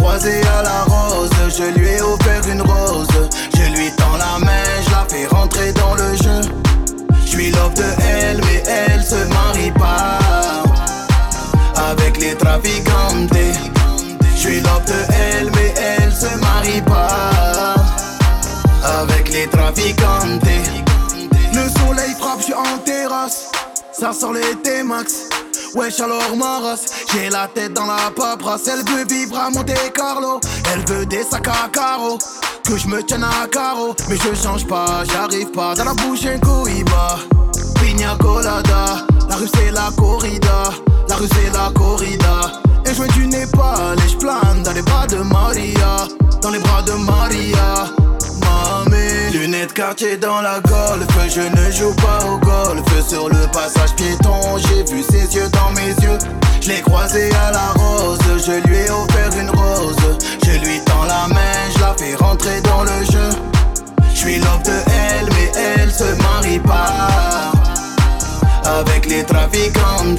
croisé 0.04 0.40
à 0.58 0.62
la 0.62 0.82
rose, 0.84 1.30
je 1.48 1.78
lui 1.78 1.88
ai 1.88 2.02
offert 2.02 2.46
une 2.48 2.60
rose. 2.60 3.08
Je 3.56 3.64
lui 3.74 3.90
tends 3.96 4.16
la 4.18 4.38
main, 4.44 4.66
je 4.84 4.90
la 4.90 5.04
fais 5.08 5.26
rentrer 5.26 5.72
dans 5.72 5.94
le 5.94 6.14
jeu. 6.16 6.40
Je 7.24 7.30
suis 7.30 7.50
love 7.50 7.74
de 7.74 7.88
elle, 8.02 8.40
mais 8.42 8.62
elle 8.66 9.02
se 9.02 9.20
marie 9.32 9.72
pas 9.72 10.18
avec 11.90 12.18
les 12.18 12.34
traficantes. 12.34 13.32
Je 14.34 14.38
suis 14.38 14.60
love 14.60 14.84
de 14.84 15.00
elle, 15.24 15.50
mais 15.56 15.72
elle 15.76 16.12
se 16.12 16.36
marie 16.38 16.82
pas 16.82 17.74
avec 19.00 19.30
les 19.30 19.46
traficantes. 19.46 20.44
Le 21.54 21.64
soleil 21.80 22.14
frappe, 22.18 22.40
je 22.40 22.44
suis 22.44 22.54
en 22.54 22.78
terrasse. 22.84 23.50
Ça 23.92 24.12
sort 24.12 24.34
l'été 24.34 24.82
max. 24.82 25.28
Wesh 25.74 25.98
alors 25.98 26.36
ma 26.36 26.60
race, 26.60 26.84
j'ai 27.12 27.28
la 27.30 27.48
tête 27.48 27.72
dans 27.72 27.86
la 27.86 28.10
paperasse. 28.14 28.68
Elle 28.68 28.84
veut 28.88 29.04
vivre 29.06 29.36
à 29.36 29.50
Monte 29.50 29.72
Carlo. 29.92 30.40
Elle 30.72 30.84
veut 30.86 31.04
des 31.04 31.24
sacs 31.24 31.48
à 31.48 31.68
carreaux. 31.68 32.18
Que 32.64 32.76
je 32.76 32.86
me 32.86 33.02
tienne 33.02 33.24
à 33.24 33.46
carreau 33.48 33.94
Mais 34.08 34.16
je 34.16 34.34
change 34.40 34.66
pas, 34.66 35.02
j'arrive 35.04 35.50
pas. 35.50 35.74
Dans 35.74 35.84
la 35.84 35.94
bouche 35.94 36.26
un 36.26 36.38
cohiba. 36.38 37.18
Pina 37.80 38.16
colada. 38.20 39.04
La 39.28 39.36
rue 39.36 39.48
c'est 39.52 39.72
la 39.72 39.90
corrida. 39.96 40.70
La 41.08 41.16
rue 41.16 41.28
c'est 41.28 41.52
la 41.52 41.70
corrida. 41.74 42.52
Et 42.86 42.94
je 42.94 43.02
viens 43.02 43.12
du 43.14 43.26
Népal 43.26 43.98
Et 44.04 44.08
je 44.08 44.16
plane 44.16 44.62
dans 44.62 44.72
les 44.72 44.82
bras 44.82 45.06
de 45.08 45.16
Maria. 45.16 46.06
Dans 46.40 46.50
les 46.50 46.60
bras 46.60 46.82
de 46.82 46.92
Maria 46.92 47.86
Lunettes 49.32 49.72
quartier 49.72 50.16
dans 50.16 50.40
la 50.40 50.60
golf 50.60 51.08
Je 51.28 51.40
ne 51.40 51.70
joue 51.70 51.94
pas 51.94 52.24
au 52.26 52.38
golf 52.38 53.08
Sur 53.08 53.28
le 53.28 53.46
passage 53.52 53.94
piéton. 53.96 54.58
J'ai 54.58 54.84
vu 54.92 55.02
ses 55.02 55.34
yeux 55.34 55.48
dans 55.50 55.70
mes 55.72 55.88
yeux. 56.04 56.18
Je 56.60 56.68
l'ai 56.68 56.80
croisé 56.80 57.30
à 57.34 57.50
la 57.50 57.72
rose. 57.76 58.18
Je 58.46 58.68
lui 58.68 58.76
ai 58.76 58.90
offert 58.90 59.30
une 59.38 59.50
rose. 59.50 60.18
Je 60.44 60.52
lui 60.58 60.80
tends 60.84 61.04
la 61.04 61.28
main. 61.28 61.70
Je 61.74 61.80
la 61.80 61.94
fais 61.98 62.14
rentrer 62.14 62.60
dans 62.62 62.82
le 62.82 63.04
jeu. 63.10 63.30
Je 64.12 64.16
suis 64.16 64.38
love 64.38 64.62
de 64.64 64.72
elle 64.86 65.26
Mais 65.30 65.52
elle 65.54 65.90
se 65.90 66.22
marie 66.22 66.60
pas. 66.60 67.52
Avec 68.64 69.06
les 69.06 69.24
traficantes. 69.24 70.18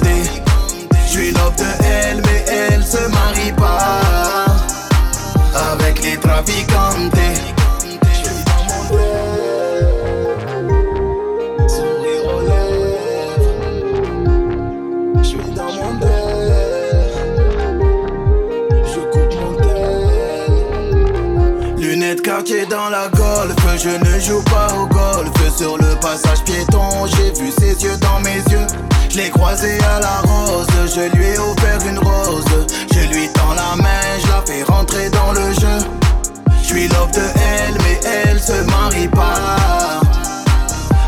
Je 1.06 1.10
suis 1.10 1.30
love 1.32 1.56
de 1.56 1.84
elle 1.84 2.22
Mais 2.22 2.44
elle 2.48 2.84
se 2.84 3.08
marie 3.08 3.52
pas. 3.52 4.46
Avec 5.72 6.02
les 6.02 6.16
traficantes 6.18 7.16
Dans 22.70 22.88
la 22.88 23.08
golf, 23.08 23.56
je 23.78 23.90
ne 23.90 24.18
joue 24.18 24.42
pas 24.42 24.68
au 24.74 24.86
golf. 24.86 25.56
Sur 25.56 25.76
le 25.78 25.94
passage 26.00 26.42
piéton, 26.44 27.06
j'ai 27.06 27.32
vu 27.40 27.52
ses 27.52 27.80
yeux 27.84 27.96
dans 27.98 28.18
mes 28.20 28.38
yeux. 28.50 28.66
Je 29.08 29.18
l'ai 29.18 29.30
croisé 29.30 29.78
à 29.84 30.00
la 30.00 30.20
rose, 30.22 30.66
je 30.94 31.16
lui 31.16 31.26
ai 31.26 31.38
offert 31.38 31.78
une 31.88 31.98
rose. 31.98 32.66
Je 32.92 33.00
lui 33.14 33.28
tends 33.28 33.54
la 33.54 33.76
main, 33.80 34.00
je 34.20 34.28
la 34.28 34.42
fais 34.44 34.62
rentrer 34.64 35.10
dans 35.10 35.32
le 35.32 35.52
jeu. 35.52 35.86
Je 36.60 36.66
suis 36.66 36.88
love 36.88 37.12
de 37.12 37.20
elle, 37.20 37.74
mais 37.84 38.00
elle 38.04 38.40
se 38.40 38.60
marie 38.64 39.08
pas 39.08 40.00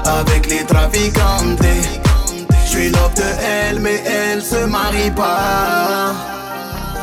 avec 0.05 0.49
les 0.49 0.65
traficantes. 0.65 1.59
Je 2.65 2.69
suis 2.69 2.91
love 2.91 3.15
de 3.15 3.23
elle, 3.45 3.81
mais 3.81 4.01
elle 4.07 4.43
se 4.43 4.65
marie 4.65 5.11
pas 5.11 6.15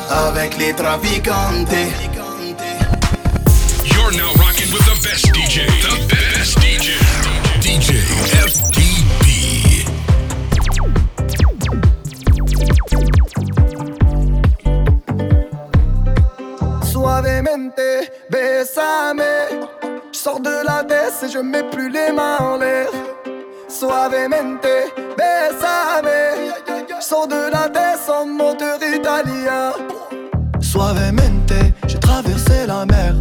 avec 0.10 0.58
les 0.58 0.74
traficantes. 0.74 1.68
Suavemente, 17.16 18.12
besame. 18.30 19.24
Je 20.12 20.18
sors 20.18 20.42
de 20.42 20.66
la 20.68 20.84
baisse 20.84 21.24
et 21.24 21.30
je 21.32 21.40
mets 21.40 21.64
plus 21.64 21.90
les 21.90 22.12
mains 22.12 22.40
en 22.40 22.58
l'air. 22.58 22.90
Suavemente, 23.70 24.68
besame. 25.16 26.10
Je 26.68 27.02
sors 27.02 27.26
de 27.26 27.50
la 27.54 27.70
baisse 27.70 28.10
en 28.10 28.26
moteur 28.26 28.80
italien. 28.84 29.72
Suavemente, 30.60 31.54
j'ai 31.88 32.00
traversé 32.00 32.68
la 32.68 32.86
mer. 32.86 33.14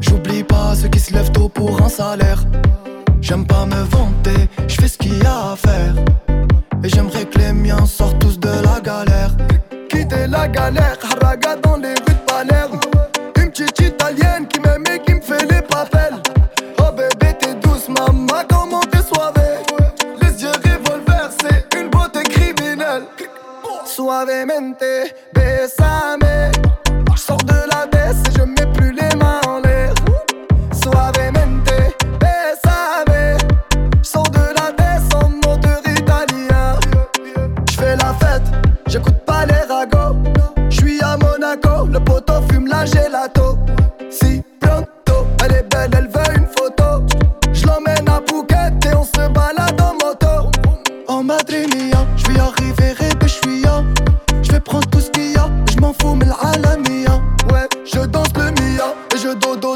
J'oublie 0.00 0.42
pas 0.42 0.74
ceux 0.74 0.88
qui 0.88 0.98
se 0.98 1.12
lèvent 1.12 1.32
tôt 1.32 1.50
pour 1.50 1.82
un 1.82 1.90
salaire. 1.90 2.42
J'aime 3.20 3.46
pas 3.46 3.66
me 3.66 3.82
vanter, 3.84 4.48
je 4.66 4.76
fais 4.80 4.88
ce 4.88 4.96
qu'il 4.96 5.22
y 5.22 5.26
a 5.26 5.52
à 5.52 5.56
faire. 5.56 5.94
Et 6.82 6.88
j'aimerais 6.88 7.26
que 7.26 7.38
les 7.38 7.52
miens 7.52 7.84
sortent 7.84 8.18
tous 8.18 8.40
de 8.40 8.48
la 8.48 8.80
galère. 8.80 9.32
Quitter 9.90 10.26
la 10.26 10.48
galère, 10.48 10.96
haraga 11.02 11.56
dans 11.56 11.76
les 11.76 12.03
Suavemente, 23.94 25.14
besame. 25.32 26.50
Je 27.14 27.20
sors 27.20 27.36
de 27.44 27.54
la 27.72 27.86
baisse 27.86 28.16
et 28.28 28.38
je 28.40 28.42
mets 28.42 28.72
plus 28.72 28.90
les 28.90 29.14
mains 29.14 29.40
en 29.46 29.60
l'air. 29.60 29.94
Suavemente, 30.72 31.70
besame. 32.18 33.38
Je 34.02 34.08
sors 34.08 34.28
de 34.30 34.40
la 34.58 34.72
baisse 34.72 35.08
en 35.14 35.28
moteur 35.28 35.80
italien. 35.86 36.76
Je 37.70 37.74
fais 37.76 37.94
la 37.94 38.12
fête, 38.14 38.42
j'écoute 38.88 39.24
pas 39.24 39.46
les 39.46 39.62
ragots. 39.72 40.16
Je 40.70 40.74
suis 40.76 41.00
à 41.00 41.16
Monaco, 41.16 41.86
le 41.86 42.00
poteau 42.00 42.42
fume 42.50 42.66
la 42.66 42.84
gelato. 42.84 43.58
Si 44.10 44.42
pronto, 44.58 45.28
elle 45.44 45.52
est 45.52 45.72
belle, 45.72 45.92
elle 45.96 46.08
veut 46.08 46.36
une 46.36 46.48
photo. 46.48 47.06
Je 47.52 47.64
l'emmène 47.64 48.08
à 48.08 48.20
Phuket 48.28 48.86
et 48.86 48.94
on 48.96 49.04
se 49.04 49.28
balade 49.28 49.80
en 49.80 49.94
moto. 50.04 50.50
En 51.06 51.22
Madrid 51.22 51.93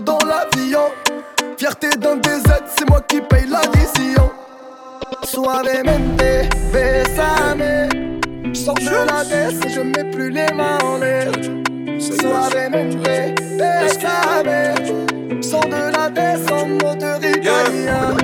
dans 0.08 0.18
l'avion. 0.26 0.88
Fierté 1.58 1.88
d'un 1.98 2.16
DZ, 2.16 2.48
c'est 2.74 2.88
moi 2.88 3.00
qui 3.02 3.20
paye 3.20 3.46
l'addition. 3.46 4.30
Suavemente, 5.24 6.16
besame. 6.72 7.88
Je 8.54 8.84
de 8.84 9.06
la 9.06 9.24
baisse 9.24 9.60
et 9.66 9.70
je 9.70 9.80
mets 9.80 10.10
plus 10.10 10.30
les 10.30 10.50
mains 10.54 10.78
en 10.82 10.96
l'air. 10.98 11.30
Suavemente, 12.00 12.96
besame. 13.58 15.42
Sors 15.42 15.66
de 15.66 15.92
la 15.96 16.08
baisse 16.08 16.50
en 16.50 16.66
moteur 16.66 17.18
italien. 17.18 18.16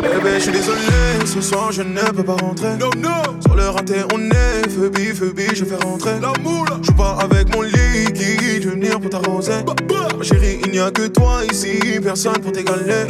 Eh 0.00 0.22
ben, 0.22 0.34
je 0.34 0.40
suis 0.40 0.52
désolé, 0.52 0.78
ce 1.24 1.40
soir 1.40 1.70
je 1.70 1.82
ne 1.82 2.00
peux 2.16 2.24
pas 2.24 2.36
rentrer. 2.36 2.76
No, 2.78 2.90
no. 2.96 3.40
Sur 3.40 3.54
le 3.54 3.68
raté, 3.68 3.96
on 4.12 4.20
est 4.30 4.68
Phoebe, 4.68 5.14
Phoebe, 5.14 5.54
je 5.54 5.64
fais 5.64 5.76
rentrer. 5.84 6.18
La 6.20 6.32
moule. 6.42 6.68
Je 6.82 6.90
pas 6.92 7.16
avec 7.22 7.54
mon 7.54 7.62
vais 7.62 7.87
venir 8.70 9.00
pour 9.00 9.10
t'arroser. 9.10 9.64
Ma 10.16 10.24
chérie, 10.24 10.60
il 10.64 10.72
n'y 10.72 10.78
a 10.78 10.90
que 10.90 11.06
toi 11.08 11.40
ici, 11.50 11.78
personne 12.02 12.38
pour 12.40 12.52
t'égaler. 12.52 13.06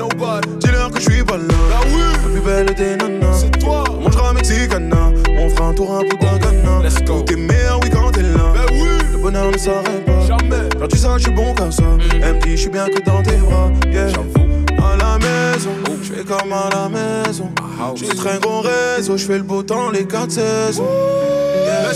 Dis-leur 0.60 0.90
que 0.90 1.00
je 1.00 1.10
suis 1.10 1.24
pas 1.24 1.36
là. 1.36 1.44
La 2.12 2.18
plus 2.28 2.40
belle 2.40 2.74
des 2.74 2.96
nanas, 2.96 3.32
c'est 3.32 3.58
toi. 3.58 3.84
On 3.90 4.02
mangera 4.02 4.32
mexicana, 4.32 5.12
on 5.38 5.48
fera 5.50 5.68
un 5.68 5.74
tour 5.74 5.96
à 5.96 6.00
Punta 6.00 6.38
Cana. 6.38 6.82
Let's 6.82 7.02
go. 7.04 7.22
T'es 7.22 7.36
meilleur, 7.36 7.80
oui, 7.82 7.90
quand 7.90 8.10
t'es 8.10 8.22
là. 8.22 8.52
Le 9.12 9.18
bonheur 9.18 9.50
ne 9.50 9.58
s'arrête 9.58 10.04
pas. 10.04 10.26
Jamais. 10.26 10.68
Quand 10.78 10.88
tu 10.88 10.96
sais, 10.98 11.08
je 11.16 11.22
suis 11.22 11.32
bon 11.32 11.54
comme 11.54 11.72
ça. 11.72 11.84
Elle 12.22 12.34
me 12.34 12.40
dit, 12.40 12.50
je 12.52 12.56
suis 12.56 12.70
bien 12.70 12.86
que 12.86 13.00
dans 13.02 13.22
tes 13.22 13.36
bras. 13.36 13.70
Yeah. 13.90 14.08
La 14.98 15.18
maison, 15.18 15.70
je 16.02 16.12
fais 16.12 16.24
comme 16.24 16.52
à 16.52 16.68
la 16.74 16.88
maison. 16.88 17.50
J'ai 17.94 18.08
très 18.08 18.38
gros 18.38 18.60
réseau, 18.60 19.16
je 19.16 19.24
fais 19.24 19.38
le 19.38 19.44
beau 19.44 19.62
temps 19.62 19.90
les 19.90 20.06
quatre 20.06 20.32
saisons. 20.32 20.84
Yeah. 21.64 21.92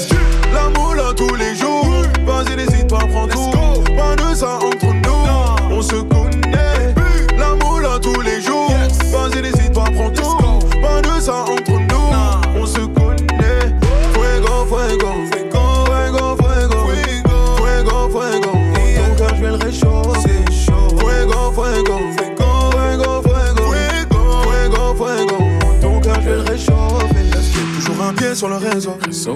La 0.52 0.68
moule 0.78 1.02
tous 1.16 1.34
les 1.34 1.54
jours. 1.54 1.86
Vas-y, 2.26 2.56
n'hésite 2.56 2.88
pas, 2.88 2.98
prends 2.98 3.26
tout. 3.26 3.50
Pas 3.96 4.16
de 4.16 4.34
ça 4.34 4.56
entre 4.56 4.86
nous. 4.86 5.74
On 5.74 5.82
se 5.82 5.96
connaît. 5.96 6.94
La 7.38 7.54
moule 7.64 7.88
tous 8.00 8.20
les 8.20 8.40
jours. 8.40 8.70
Vas-y, 9.10 9.42
n'hésite 9.42 9.72
pas, 9.72 9.84
prends 9.94 10.10
tout. 10.10 10.38
Pas 10.80 11.00
de 11.00 11.20
ça 11.20 11.42
entre 11.42 11.54
nous. 11.56 11.61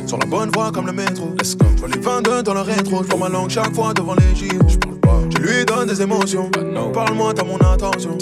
Sur 0.05 0.19
la 0.19 0.27
bonne 0.27 0.51
voie 0.51 0.71
comme 0.73 0.87
le 0.87 0.93
métro. 0.93 1.33
Let's 1.39 1.57
go. 1.57 1.67
Je 1.81 1.93
les 1.93 2.01
22 2.01 2.43
dans 2.43 2.55
le 2.55 2.61
rétro. 2.61 3.03
Je 3.09 3.17
ma 3.17 3.29
langue 3.29 3.51
chaque 3.51 3.75
fois 3.75 3.95
devant 3.95 4.15
les 4.15 4.35
JO. 4.35 4.59
Je 5.31 5.39
lui 5.39 5.65
donne 5.65 5.89
des 5.89 6.03
émotions. 6.03 6.51
Parle-moi, 6.93 7.33
t'as 7.35 7.45
mon 7.45 7.57
attention. 7.57 8.19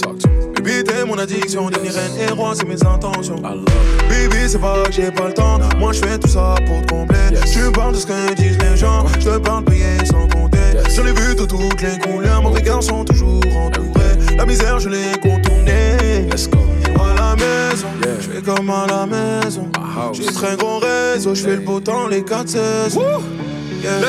Baby, 0.54 0.84
t'es 0.84 1.04
mon 1.04 1.18
addiction. 1.18 1.68
Devenir 1.70 1.92
reine 1.92 2.28
et 2.28 2.32
roi, 2.32 2.52
c'est 2.54 2.66
mes 2.66 2.82
intentions. 2.84 3.36
Baby, 3.36 4.48
c'est 4.48 4.60
pas 4.60 4.82
que 4.84 4.92
j'ai 4.92 5.10
pas 5.10 5.28
le 5.28 5.34
temps. 5.34 5.58
Moi, 5.78 5.92
je 5.92 6.00
fais 6.00 6.18
tout 6.18 6.28
ça 6.28 6.54
pour 6.66 6.80
te 6.82 6.92
combler. 6.92 7.40
Tu 7.52 7.70
parles 7.72 7.94
de 7.94 7.98
ce 7.98 8.06
que 8.06 8.34
disent 8.34 8.58
les 8.58 8.76
gens. 8.76 9.04
Je 9.20 9.30
te 9.30 9.38
parle 9.38 9.64
payer 9.64 10.04
sans 10.04 10.28
compter. 10.28 10.58
Je 10.88 11.02
l'ai 11.02 11.12
vu 11.12 11.34
de 11.34 11.44
toutes 11.44 11.82
les 11.82 11.98
couleurs. 11.98 12.42
Mauvais 12.42 12.62
garçons 12.62 13.04
toujours 13.04 13.42
entourés. 13.56 14.36
La 14.36 14.46
misère, 14.46 14.78
je 14.78 14.88
l'ai 14.88 15.12
contournée. 15.22 16.26
Let's 16.30 16.48
go. 16.48 16.73
À 17.04 17.14
la 17.14 17.36
maison, 17.36 17.88
je 18.20 18.30
fais 18.30 18.42
comme 18.42 18.70
à 18.70 18.86
la 18.86 19.06
maison. 19.06 19.68
J'ai 20.12 20.24
très 20.24 20.56
gros 20.56 20.78
réseau, 20.78 21.34
je 21.34 21.42
fais 21.42 21.56
le 21.56 21.62
beau 21.62 21.80
temps 21.80 22.08
les 22.08 22.22
quatre 22.24 22.48
saisons. 22.48 23.22
Yeah. 23.82 24.00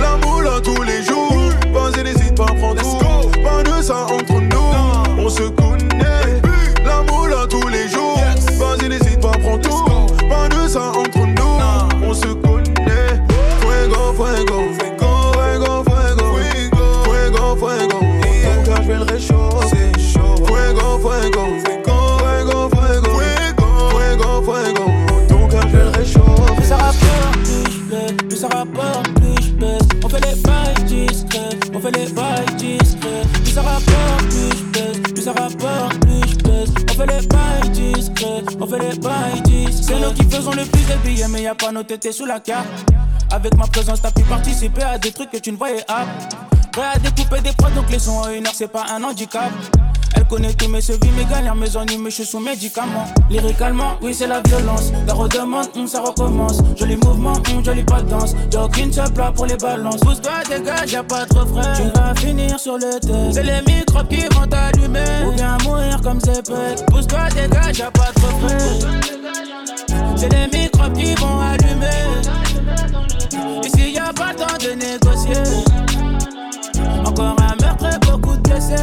La 0.00 0.16
moule 0.24 0.48
tous 0.62 0.82
les 0.82 1.02
jours. 1.02 1.50
Vas-y, 1.72 2.04
n'hésite 2.04 2.36
pas, 2.36 2.46
prends 2.46 2.74
tout. 2.74 2.98
Pas 3.42 3.62
de 3.64 3.82
ça 3.82 4.06
entre 4.06 4.40
nous. 4.40 5.18
On 5.18 5.28
se 5.28 5.42
y 41.50 41.56
pas 41.56 41.72
nos 41.72 41.82
sous 42.12 42.26
la 42.26 42.40
carte. 42.40 42.66
Avec 43.30 43.56
ma 43.56 43.66
présence, 43.66 44.02
t'as 44.02 44.10
pu 44.10 44.22
participer 44.22 44.82
à 44.82 44.98
des 44.98 45.12
trucs 45.12 45.30
que 45.30 45.38
tu 45.38 45.52
ne 45.52 45.56
voyais 45.56 45.82
pas. 45.86 46.06
Prêt 46.72 46.86
à 46.94 46.98
découper 46.98 47.40
des 47.40 47.52
prods, 47.52 47.70
donc 47.70 47.90
les 47.90 47.98
sons 47.98 48.18
en 48.18 48.30
une 48.30 48.46
heure, 48.46 48.52
c'est 48.54 48.68
pas 48.68 48.84
un 48.90 49.02
handicap. 49.02 49.50
Elle 50.14 50.24
connaît 50.26 50.52
tous 50.52 50.68
mes 50.68 50.80
sevis, 50.80 51.10
mes 51.16 51.24
galères, 51.24 51.54
mes 51.54 51.76
ennuis, 51.76 51.98
mais 51.98 52.10
je 52.10 52.16
suis 52.16 52.24
sous 52.26 52.40
médicaments. 52.40 53.06
Lyricalement, 53.30 53.96
oui, 54.02 54.12
c'est 54.14 54.26
la 54.26 54.40
violence. 54.40 54.92
La 55.06 55.14
redemande, 55.14 55.68
hum, 55.76 55.86
ça 55.86 56.00
recommence. 56.00 56.58
Joli 56.76 56.96
mouvement, 56.96 57.34
hum, 57.34 57.64
jolie 57.64 57.84
pas 57.84 58.02
de 58.02 58.10
danse. 58.10 58.34
Jogging, 58.50 58.92
seul 58.92 59.12
plat 59.12 59.32
pour 59.34 59.46
les 59.46 59.56
balances. 59.56 60.00
Pousse-toi, 60.00 60.32
dégage, 60.48 60.92
y'a 60.92 61.02
pas 61.02 61.26
trop 61.26 61.46
frais. 61.46 61.72
Tu 61.76 61.98
vas 61.98 62.14
finir 62.14 62.58
sur 62.58 62.76
le 62.76 62.98
test. 63.00 63.32
C'est 63.32 63.42
les 63.42 63.60
microbes 63.66 64.08
qui 64.08 64.26
vont 64.34 64.46
t'allumer. 64.46 65.26
Ou 65.26 65.32
bien 65.32 65.56
mourir 65.64 66.00
comme 66.02 66.20
c'est. 66.20 66.42
Pousse-toi, 66.86 67.28
dégage, 67.34 67.78
y'a 67.78 67.90
pas 67.90 68.10
trop 68.14 68.28
frais. 68.40 69.57
C'est 70.18 70.32
les 70.32 70.58
microbes 70.58 70.94
qui 70.94 71.14
vont 71.14 71.38
allumer. 71.38 71.86
Ici, 73.64 73.92
y 73.92 73.98
a 73.98 74.12
pas 74.12 74.32
le 74.32 74.36
temps 74.36 74.58
de 74.58 74.74
négocier. 74.74 75.36
Encore 77.06 77.36
un 77.38 77.54
meurtre 77.62 78.00
beaucoup 78.00 78.34
de 78.36 78.40
blessés. 78.40 78.74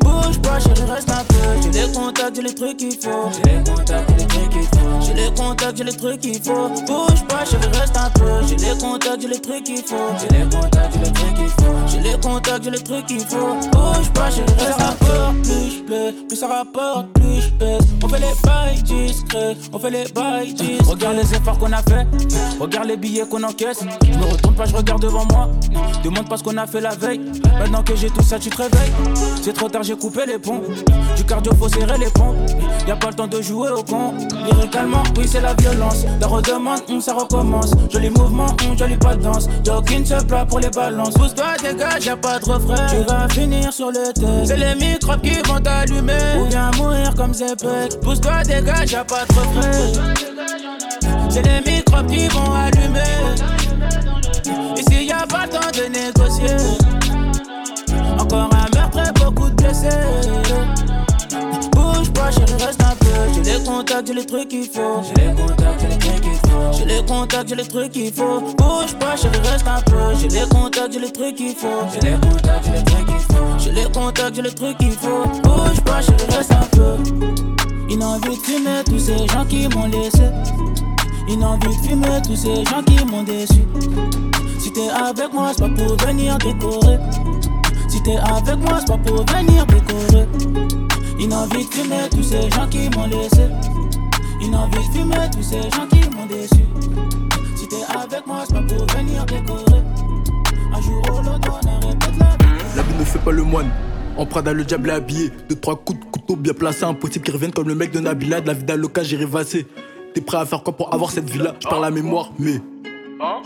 Bouge 0.00 0.40
pas, 0.40 0.58
chérie, 0.60 0.90
reste 0.90 1.10
un 1.10 1.24
peu. 1.24 1.34
J'ai 1.62 1.70
les 1.78 1.92
contacts, 1.92 2.36
j'ai 2.36 2.42
les 2.42 2.54
trucs 2.54 2.78
qu'il 2.78 2.92
faut. 2.92 3.28
J'ai 3.32 3.52
les 3.52 3.62
contacts, 3.62 4.08
j'ai 4.08 4.16
les 4.16 4.26
trucs 4.26 4.48
qu'il 4.48 4.62
faut. 4.62 5.00
J'ai 5.02 5.14
les 5.14 5.34
contacts, 5.34 5.76
j'ai 5.76 5.84
les 5.84 5.96
trucs 5.96 6.20
qu'il 6.20 6.42
faut. 6.42 6.68
Bouge 6.86 7.26
pas, 7.28 7.44
chérie, 7.44 7.78
reste 7.78 7.96
un 7.98 8.10
peu. 8.18 8.46
J'ai 8.48 8.56
les 8.56 8.78
contacts, 8.78 9.20
j'ai 9.20 9.28
les 9.28 9.40
trucs 9.40 9.64
qu'il 9.64 9.82
faut. 9.82 9.96
J'ai 10.20 10.38
les 10.38 10.48
contacts, 10.48 10.94
j'ai 10.94 11.00
les 11.00 11.12
trucs 11.12 11.34
qu'il 11.34 11.48
faut. 11.48 11.86
J'ai 11.86 12.00
les 12.00 12.18
contacts, 12.18 12.64
j'ai 12.64 12.70
les 12.70 12.82
trucs 12.82 13.06
qu'il 13.06 13.20
faut. 13.20 13.54
Bouge 13.72 14.10
pas, 14.14 14.30
chérie, 14.30 14.54
reste 14.58 14.80
un 14.80 14.94
peu. 15.04 15.42
Plus 15.42 15.84
je 15.86 16.26
plus 16.26 16.36
ça 16.36 16.48
rapporte, 16.48 17.12
plus 17.12 17.42
je 17.42 17.50
pèse. 17.50 17.89
On 18.10 18.14
fait 18.14 18.22
les 18.22 18.34
bails 18.42 18.82
discrets, 18.82 19.56
on 19.72 19.78
fait 19.78 19.90
les 19.90 20.04
bails 20.12 20.52
discrets. 20.52 20.90
Regarde 20.90 21.16
les 21.18 21.32
efforts 21.32 21.58
qu'on 21.58 21.70
a 21.70 21.80
fait, 21.80 22.08
regarde 22.58 22.88
les 22.88 22.96
billets 22.96 23.24
qu'on 23.24 23.44
encaisse. 23.44 23.84
Je 24.02 24.18
me 24.18 24.24
retourne 24.24 24.54
pas, 24.56 24.64
je 24.64 24.74
regarde 24.74 25.00
devant 25.00 25.24
moi. 25.30 25.48
Demande 26.02 26.28
pas 26.28 26.36
ce 26.36 26.42
qu'on 26.42 26.56
a 26.56 26.66
fait 26.66 26.80
la 26.80 26.90
veille. 26.90 27.20
Maintenant 27.60 27.84
que 27.84 27.94
j'ai 27.94 28.10
tout 28.10 28.22
ça, 28.24 28.40
tu 28.40 28.50
te 28.50 28.56
réveilles. 28.56 28.90
C'est 29.40 29.52
trop 29.52 29.68
tard, 29.68 29.84
j'ai 29.84 29.96
coupé 29.96 30.22
les 30.26 30.40
ponts. 30.40 30.60
Du 31.16 31.24
cardio, 31.24 31.52
faut 31.54 31.68
serrer 31.68 31.98
les 31.98 32.10
pompes. 32.10 32.34
Y 32.88 32.90
a 32.90 32.96
pas 32.96 33.10
le 33.10 33.14
temps 33.14 33.28
de 33.28 33.40
jouer 33.40 33.70
au 33.70 33.84
con. 33.84 34.12
Lyricalement, 34.44 35.04
oui, 35.16 35.28
c'est 35.30 35.40
la 35.40 35.54
violence. 35.54 36.04
La 36.20 36.26
redemande, 36.26 36.80
hum, 36.88 37.00
ça 37.00 37.14
recommence. 37.14 37.70
Joli 37.92 38.10
mouvement, 38.10 38.46
hum, 38.46 38.76
jolie 38.76 38.96
pas 38.96 39.14
de 39.14 39.22
danse. 39.22 39.46
Jogging, 39.64 40.04
se 40.04 40.24
plat 40.24 40.44
pour 40.44 40.58
les 40.58 40.70
balances. 40.70 41.14
Pousse-toi, 41.14 41.58
dégage, 41.62 42.06
y'a 42.06 42.16
pas 42.16 42.40
de 42.40 42.44
refrain. 42.44 42.86
Tu 42.88 43.08
vas 43.08 43.28
finir 43.28 43.72
sur 43.72 43.92
le 43.92 44.12
test. 44.12 44.46
C'est 44.46 44.56
les 44.56 44.74
microbes 44.74 45.20
qui 45.20 45.38
vont 45.48 45.60
t'allumer. 45.60 46.40
Ou 46.40 46.46
bien 46.46 46.72
mourir 46.76 47.14
comme 47.14 47.32
Zepek. 47.32 47.99
Pousse-toi, 48.02 48.42
dégage, 48.44 48.92
y'a 48.92 49.04
pas 49.04 49.24
de 49.24 49.32
refrain. 49.34 49.70
C'est 51.28 51.42
les 51.42 51.60
microbes 51.70 52.06
qui 52.06 52.28
vont 52.28 52.52
allumer. 52.52 53.00
Ici, 54.76 55.04
y 55.04 55.12
a 55.12 55.26
pas 55.26 55.44
le 55.44 55.50
temps 55.50 55.70
de 55.72 55.84
négocier. 55.88 56.56
Encore 58.18 58.50
un 58.52 58.68
meurtre 58.76 58.98
et 58.98 59.12
beaucoup 59.18 59.48
de 59.48 59.54
blessés. 59.54 59.88
Bouge 61.72 62.10
pas, 62.12 62.30
chérie, 62.30 62.64
reste 62.64 62.82
un 62.82 62.96
peu. 62.96 63.06
J'ai 63.34 63.42
les 63.42 63.64
contacts, 63.64 64.06
j'ai 64.06 64.14
les 64.14 64.26
trucs 64.26 64.48
qu'il 64.48 64.64
faut. 64.64 65.02
J'ai 65.04 65.14
les 65.26 65.34
contacts, 65.34 65.80
j'ai 65.80 65.88
les 65.88 65.98
trucs 65.98 66.20
qu'il 66.20 66.38
faut. 66.50 66.72
J'ai 66.72 66.84
les 66.84 67.04
contacts, 67.06 67.48
j'ai 67.48 67.54
les 67.54 67.68
trucs 67.68 67.92
qu'il 67.92 68.12
faut. 68.12 68.40
Bouge 68.40 68.94
pas, 68.98 69.16
chérie, 69.16 69.38
reste 69.50 69.66
un 69.66 69.80
peu. 69.82 70.14
J'ai 70.20 70.28
les 70.28 70.48
contacts, 70.48 70.92
j'ai 70.92 71.00
les 71.00 71.12
trucs 71.12 71.36
qu'il 71.36 71.54
faut. 71.54 71.68
J'ai 71.94 72.10
les 72.10 72.16
contacts, 72.16 72.64
j'ai 72.64 72.72
les 72.72 72.84
trucs 72.84 73.06
qu'il 73.06 73.14
faut. 73.14 73.19
J'ai 73.62 73.72
les 73.72 73.84
contacts, 73.92 74.34
j'ai 74.34 74.42
les 74.42 74.54
trucs 74.54 74.78
qu'il 74.78 74.92
faut. 74.92 75.24
Bouge 75.42 75.80
pas, 75.84 76.00
chérie, 76.00 76.36
reste 76.36 76.52
un 76.52 76.66
peu. 76.76 76.96
Une 77.90 78.02
envie 78.02 78.36
de 78.36 78.42
fumer 78.42 78.82
tous 78.86 78.98
ces 78.98 79.26
gens 79.28 79.44
qui 79.44 79.68
m'ont 79.68 79.86
laissé. 79.86 80.30
Une 81.28 81.44
envie 81.44 81.68
de 81.68 81.82
fumer 81.86 82.22
tous 82.24 82.36
ces 82.36 82.64
gens 82.64 82.82
qui 82.86 83.04
m'ont 83.04 83.22
déçu. 83.22 83.62
Si 84.58 84.72
t'es 84.72 84.88
avec 84.88 85.32
moi, 85.32 85.52
c'est 85.54 85.68
pas 85.68 85.68
pour 85.68 85.96
venir 86.06 86.38
décorer. 86.38 86.98
Si 87.88 88.02
t'es 88.02 88.16
avec 88.16 88.56
moi, 88.58 88.78
c'est 88.80 88.88
pas 88.88 88.98
pour 88.98 89.24
venir 89.26 89.66
décorer. 89.66 90.26
Une 91.18 91.34
envie 91.34 91.66
de 91.66 91.70
fumer 91.74 92.08
tous 92.10 92.22
ces 92.22 92.50
gens 92.50 92.66
qui 92.68 92.88
m'ont 92.96 93.06
laissé. 93.06 93.46
Une 94.40 94.54
envie 94.54 94.88
de 94.88 94.92
fumer 94.92 95.30
tous 95.32 95.42
ces 95.42 95.62
gens 95.62 95.86
qui 95.90 96.08
m'ont 96.16 96.26
déçu. 96.26 96.64
Si 97.56 97.68
t'es 97.68 97.82
avec 97.94 98.26
moi, 98.26 98.44
c'est 98.46 98.54
pas 98.54 98.62
pour 98.62 98.86
venir 98.96 99.24
décorer. 99.26 99.82
Un 100.72 100.80
jour 100.80 101.02
ou 101.12 101.22
l'autre, 101.22 101.60
ne 103.00 103.04
fait 103.04 103.18
pas 103.18 103.32
le 103.32 103.42
moine. 103.42 103.70
En 104.16 104.26
Prada, 104.26 104.52
le 104.52 104.64
diable 104.64 104.90
est 104.90 104.94
habillé. 104.94 105.30
Deux, 105.48 105.56
trois 105.56 105.76
coups 105.76 106.00
de 106.00 106.04
couteau 106.04 106.36
bien 106.36 106.52
placés. 106.52 106.84
Impossible 106.84 107.24
qu'ils 107.24 107.34
reviennent 107.34 107.52
comme 107.52 107.68
le 107.68 107.74
mec 107.74 107.90
de 107.92 108.00
Nabila. 108.00 108.40
De 108.40 108.46
la 108.46 108.54
vie 108.54 108.64
d'Aloca, 108.64 109.02
j'ai 109.02 109.16
rêvassé. 109.16 109.66
T'es 110.14 110.20
prêt 110.20 110.36
à 110.36 110.44
faire 110.44 110.62
quoi 110.62 110.76
pour 110.76 110.92
avoir 110.92 111.10
cette 111.10 111.30
vie-là 111.30 111.54
Je 111.60 111.68
parle 111.68 111.82
la 111.82 111.90
mémoire, 111.90 112.32
mais. 112.38 112.60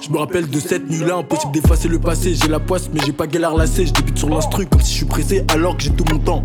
Je 0.00 0.08
me 0.10 0.18
rappelle 0.18 0.48
de 0.48 0.60
cette 0.60 0.88
nuit-là, 0.88 1.16
impossible 1.16 1.52
d'effacer 1.52 1.88
le 1.88 1.98
passé. 1.98 2.34
J'ai 2.34 2.46
la 2.48 2.60
poisse, 2.60 2.88
mais 2.92 3.00
j'ai 3.04 3.12
pas 3.12 3.26
galère 3.26 3.56
lassé. 3.56 3.86
Je 3.86 3.92
débute 3.92 4.16
sur 4.16 4.28
l'instru 4.28 4.66
comme 4.66 4.80
si 4.80 4.92
je 4.92 4.96
suis 4.98 5.04
pressé, 5.04 5.44
alors 5.48 5.76
que 5.76 5.82
j'ai 5.82 5.90
tout 5.90 6.04
mon 6.12 6.18
temps. 6.18 6.42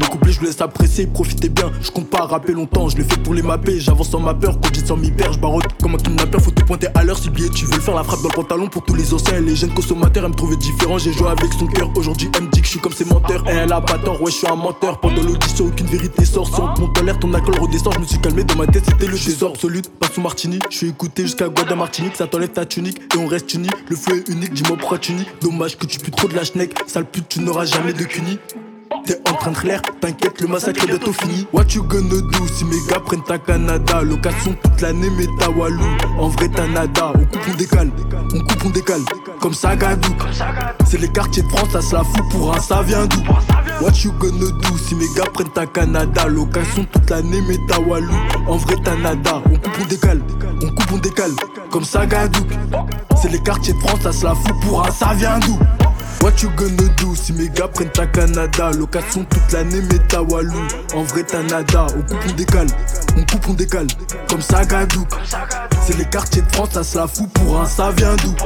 Mon 0.00 0.06
couplet, 0.06 0.32
je 0.32 0.40
vous 0.40 0.46
laisse 0.46 0.60
apprécier, 0.60 1.06
profitez 1.06 1.48
bien. 1.48 1.70
Je 1.80 1.90
compte 1.92 2.10
pas 2.10 2.26
rapper 2.26 2.52
longtemps, 2.52 2.88
je 2.88 2.96
le 2.96 3.04
fais 3.04 3.16
pour 3.18 3.34
les 3.34 3.42
mapper. 3.42 3.78
J'avance 3.78 4.08
sans 4.08 4.18
ma 4.18 4.34
peur, 4.34 4.58
j'ai 4.72 4.84
sans 4.84 4.96
m'y 4.96 5.12
perdre, 5.12 5.34
je 5.34 5.38
barotte 5.38 5.64
comme 5.80 5.94
un 5.94 5.98
kidnappeur. 5.98 6.40
Faut 6.40 6.50
te 6.50 6.64
pointer 6.64 6.88
à 6.94 7.04
l'heure 7.04 7.18
si 7.18 7.30
billet 7.30 7.48
tu 7.50 7.64
veux 7.66 7.80
faire. 7.80 7.94
La 7.94 8.02
frappe 8.02 8.22
dans 8.22 8.28
le 8.28 8.34
pantalon 8.34 8.66
pour 8.66 8.84
tous 8.84 8.94
les 8.94 9.14
anciens 9.14 9.38
et 9.38 9.40
les 9.40 9.54
jeunes 9.54 9.74
consommateurs. 9.74 10.24
Elle 10.24 10.30
me 10.30 10.36
trouvait 10.36 10.56
différent, 10.56 10.98
j'ai 10.98 11.12
joué 11.12 11.28
avec 11.28 11.52
son 11.52 11.66
cœur. 11.68 11.90
Aujourd'hui, 11.94 12.28
elle 12.36 12.44
me 12.44 12.50
dit 12.50 12.60
que 12.60 12.66
je 12.66 12.72
suis 12.72 12.80
comme 12.80 12.92
ses 12.92 13.04
menteurs. 13.04 13.44
Et 13.48 13.52
elle 13.52 13.72
a 13.72 13.80
pas 13.80 13.98
tort, 13.98 14.20
ouais, 14.20 14.32
je 14.32 14.38
suis 14.38 14.48
un 14.48 14.56
menteur. 14.56 14.98
Pendant 14.98 15.22
l'audition, 15.22 15.66
aucune 15.66 15.86
vérité 15.86 16.24
sort. 16.24 16.48
Si 16.48 16.60
on 16.60 16.74
te 16.74 16.80
monte 16.80 16.98
en 16.98 17.02
l'air, 17.04 17.18
ton 17.20 17.32
alcool 17.34 17.56
redescend. 17.60 17.94
Je 17.94 18.00
me 18.00 18.04
suis 18.04 18.18
calmé 18.18 18.42
dans 18.42 18.56
ma 18.56 18.66
tête, 18.66 18.84
c'était 18.86 19.06
le 19.06 19.16
désordre 19.16 19.54
absolu. 19.54 19.82
Pas 20.00 20.08
sous 20.08 20.20
martini, 20.20 20.58
je 20.70 20.76
suis 20.76 20.88
écouté 20.88 21.22
jusqu'à 21.22 21.48
Guada 21.48 21.76
Martinique. 21.76 22.16
Ça 22.16 22.26
t'enlève 22.26 22.50
et 22.64 23.18
on 23.18 23.26
reste 23.26 23.52
unis. 23.54 23.70
Le 23.88 23.96
feu 23.96 24.18
est 24.18 24.28
unique, 24.28 24.54
dis-moi 24.54 24.76
pourquoi 24.78 24.98
tu 24.98 25.12
nies. 25.12 25.26
Dommage 25.40 25.76
que 25.76 25.86
tu 25.86 25.98
pues 25.98 26.10
trop 26.10 26.28
de 26.28 26.34
la 26.34 26.44
schneck. 26.44 26.74
Sale 26.86 27.04
pute, 27.04 27.28
tu 27.28 27.40
n'auras 27.40 27.66
jamais 27.66 27.92
de 27.92 28.04
cuny. 28.04 28.38
T'es 29.06 29.20
en 29.28 29.34
train 29.34 29.50
de 29.50 29.66
l'air, 29.66 29.82
t'inquiète, 30.00 30.40
le 30.40 30.46
massacre 30.46 30.84
est 30.84 30.86
bientôt 30.86 31.12
fini. 31.12 31.46
What 31.52 31.66
you 31.74 31.82
gonna 31.82 32.08
do 32.08 32.46
si 32.54 32.64
mes 32.64 32.76
gars 32.88 33.00
prennent 33.00 33.24
ta 33.24 33.38
Canada? 33.38 34.02
Location 34.02 34.56
toute 34.62 34.80
l'année, 34.80 35.10
mais 35.18 35.26
ta 35.38 35.50
Walou. 35.50 35.84
En 36.18 36.28
vrai, 36.28 36.48
t'as 36.48 36.66
nada. 36.68 37.12
On 37.14 37.24
coupe, 37.24 37.48
on 37.52 37.54
décale. 37.54 37.90
On 38.34 38.40
coupe, 38.40 38.64
on 38.64 38.70
décale. 38.70 39.02
Comme 39.40 39.52
ça, 39.52 39.76
Gadou. 39.76 40.14
C'est 40.86 40.98
les 40.98 41.08
quartiers 41.08 41.42
de 41.42 41.48
France, 41.48 41.70
ça 41.72 41.82
se 41.82 41.94
la 41.94 42.02
fout 42.02 42.24
pour 42.30 42.54
un 42.56 42.60
ça 42.60 42.82
vient 42.82 43.06
d'où? 43.06 43.20
What 43.82 43.92
you 44.04 44.12
gonna 44.12 44.50
do 44.50 44.78
si 44.78 44.94
mes 44.94 45.08
gars 45.14 45.28
prennent 45.34 45.52
ta 45.52 45.66
Canada? 45.66 46.26
Location 46.26 46.86
toute 46.90 47.10
l'année, 47.10 47.42
mais 47.46 47.58
ta 47.68 47.80
Walou. 47.80 48.14
En 48.46 48.56
vrai, 48.56 48.76
t'as 48.82 48.96
nada. 48.96 49.42
On 49.46 49.56
coupe, 49.56 49.78
on 49.82 49.86
décale. 49.86 50.22
On 50.62 50.68
coupe, 50.68 50.92
on 50.92 50.98
décale. 50.98 51.32
Comme 51.74 51.84
ça, 51.84 52.06
Gadou. 52.06 52.46
C'est 53.20 53.32
les 53.32 53.42
quartiers 53.42 53.74
de 53.74 53.78
France, 53.80 54.02
ça 54.04 54.12
se 54.12 54.24
la 54.24 54.32
fout 54.36 54.54
pour 54.62 54.86
un 54.86 54.92
ça 54.92 55.12
vient 55.12 55.40
d'où? 55.40 55.58
What 56.22 56.34
you 56.40 56.48
gonna 56.54 56.88
do 56.98 57.16
si 57.16 57.32
mes 57.32 57.48
gars 57.48 57.66
prennent 57.66 57.90
ta 57.90 58.06
Canada? 58.06 58.70
Location 58.70 59.24
toute 59.24 59.52
l'année 59.52 59.80
mais 59.90 59.98
ta 60.06 60.22
Walou 60.22 60.54
En 60.94 61.02
vrai 61.02 61.24
t'as 61.24 61.42
nada 61.42 61.88
On 61.96 62.02
coupe 62.02 62.26
on 62.30 62.32
décale 62.34 62.68
On 63.16 63.22
coupe 63.22 63.48
on 63.48 63.54
décale 63.54 63.88
Comme 64.28 64.40
ça 64.40 64.64
Gadou 64.64 65.04
C'est 65.84 65.98
les 65.98 66.04
quartiers 66.04 66.42
de 66.42 66.52
France 66.52 66.70
ça 66.74 66.84
se 66.84 66.96
la 66.96 67.08
fout 67.08 67.28
pour 67.32 67.60
un 67.60 67.66
ça 67.66 67.90
vient 67.90 68.14
d'où? 68.22 68.36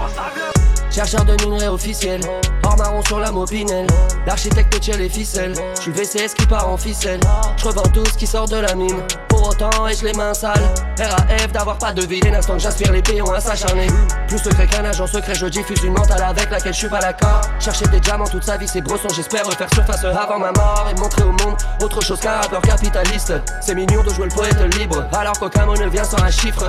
Chercheur 0.90 1.26
de 1.26 1.36
minerais 1.44 1.68
officiel, 1.68 2.22
hors 2.64 2.78
marron 2.78 3.04
sur 3.04 3.20
la 3.20 3.30
mopinelle. 3.30 3.86
L'architecte 4.26 4.80
tient 4.80 4.96
les 4.96 5.10
ficelles, 5.10 5.52
je 5.76 5.82
suis 5.82 5.92
VCS 5.92 6.34
qui 6.34 6.46
part 6.46 6.66
en 6.66 6.78
ficelle. 6.78 7.20
Je 7.58 7.66
revends 7.66 7.82
tout 7.92 8.06
ce 8.06 8.16
qui 8.16 8.26
sort 8.26 8.48
de 8.48 8.56
la 8.56 8.74
mine. 8.74 8.96
Pour 9.38 9.50
autant, 9.50 9.86
ai-je 9.86 10.04
les 10.04 10.12
mains 10.14 10.34
sales 10.34 10.68
RAF 10.98 11.52
d'avoir 11.52 11.78
pas 11.78 11.92
de 11.92 12.02
dès 12.02 12.30
l'instant 12.30 12.54
que 12.54 12.58
j'aspire 12.58 12.90
les 12.90 13.02
péons 13.02 13.30
à 13.30 13.38
s'acharner. 13.38 13.86
Plus 14.26 14.38
secret 14.38 14.66
qu'un 14.66 14.84
agent 14.84 15.06
secret, 15.06 15.34
je 15.36 15.46
diffuse 15.46 15.80
une 15.84 15.92
mentale 15.92 16.24
avec 16.24 16.50
laquelle 16.50 16.72
je 16.72 16.78
suis 16.78 16.88
pas 16.88 16.98
d'accord. 16.98 17.42
Chercher 17.60 17.86
des 17.86 18.00
diamants 18.00 18.26
toute 18.26 18.42
sa 18.42 18.56
vie, 18.56 18.66
c'est 18.66 18.80
brosson, 18.80 19.08
j'espère 19.14 19.46
refaire 19.46 19.72
surface 19.72 20.04
avant 20.04 20.40
ma 20.40 20.50
mort 20.50 20.88
et 20.90 20.98
montrer 20.98 21.22
au 21.22 21.30
monde 21.30 21.56
autre 21.80 22.02
chose 22.02 22.18
qu'un 22.18 22.40
rappeur 22.40 22.62
capitaliste. 22.62 23.32
C'est 23.60 23.76
mignon 23.76 24.02
de 24.02 24.10
jouer 24.10 24.24
le 24.24 24.34
poète 24.34 24.74
libre, 24.76 25.06
alors 25.12 25.38
qu'aucun 25.38 25.66
mot 25.66 25.76
ne 25.76 25.86
vient 25.88 26.02
sans 26.02 26.20
un 26.20 26.30
chiffre. 26.30 26.64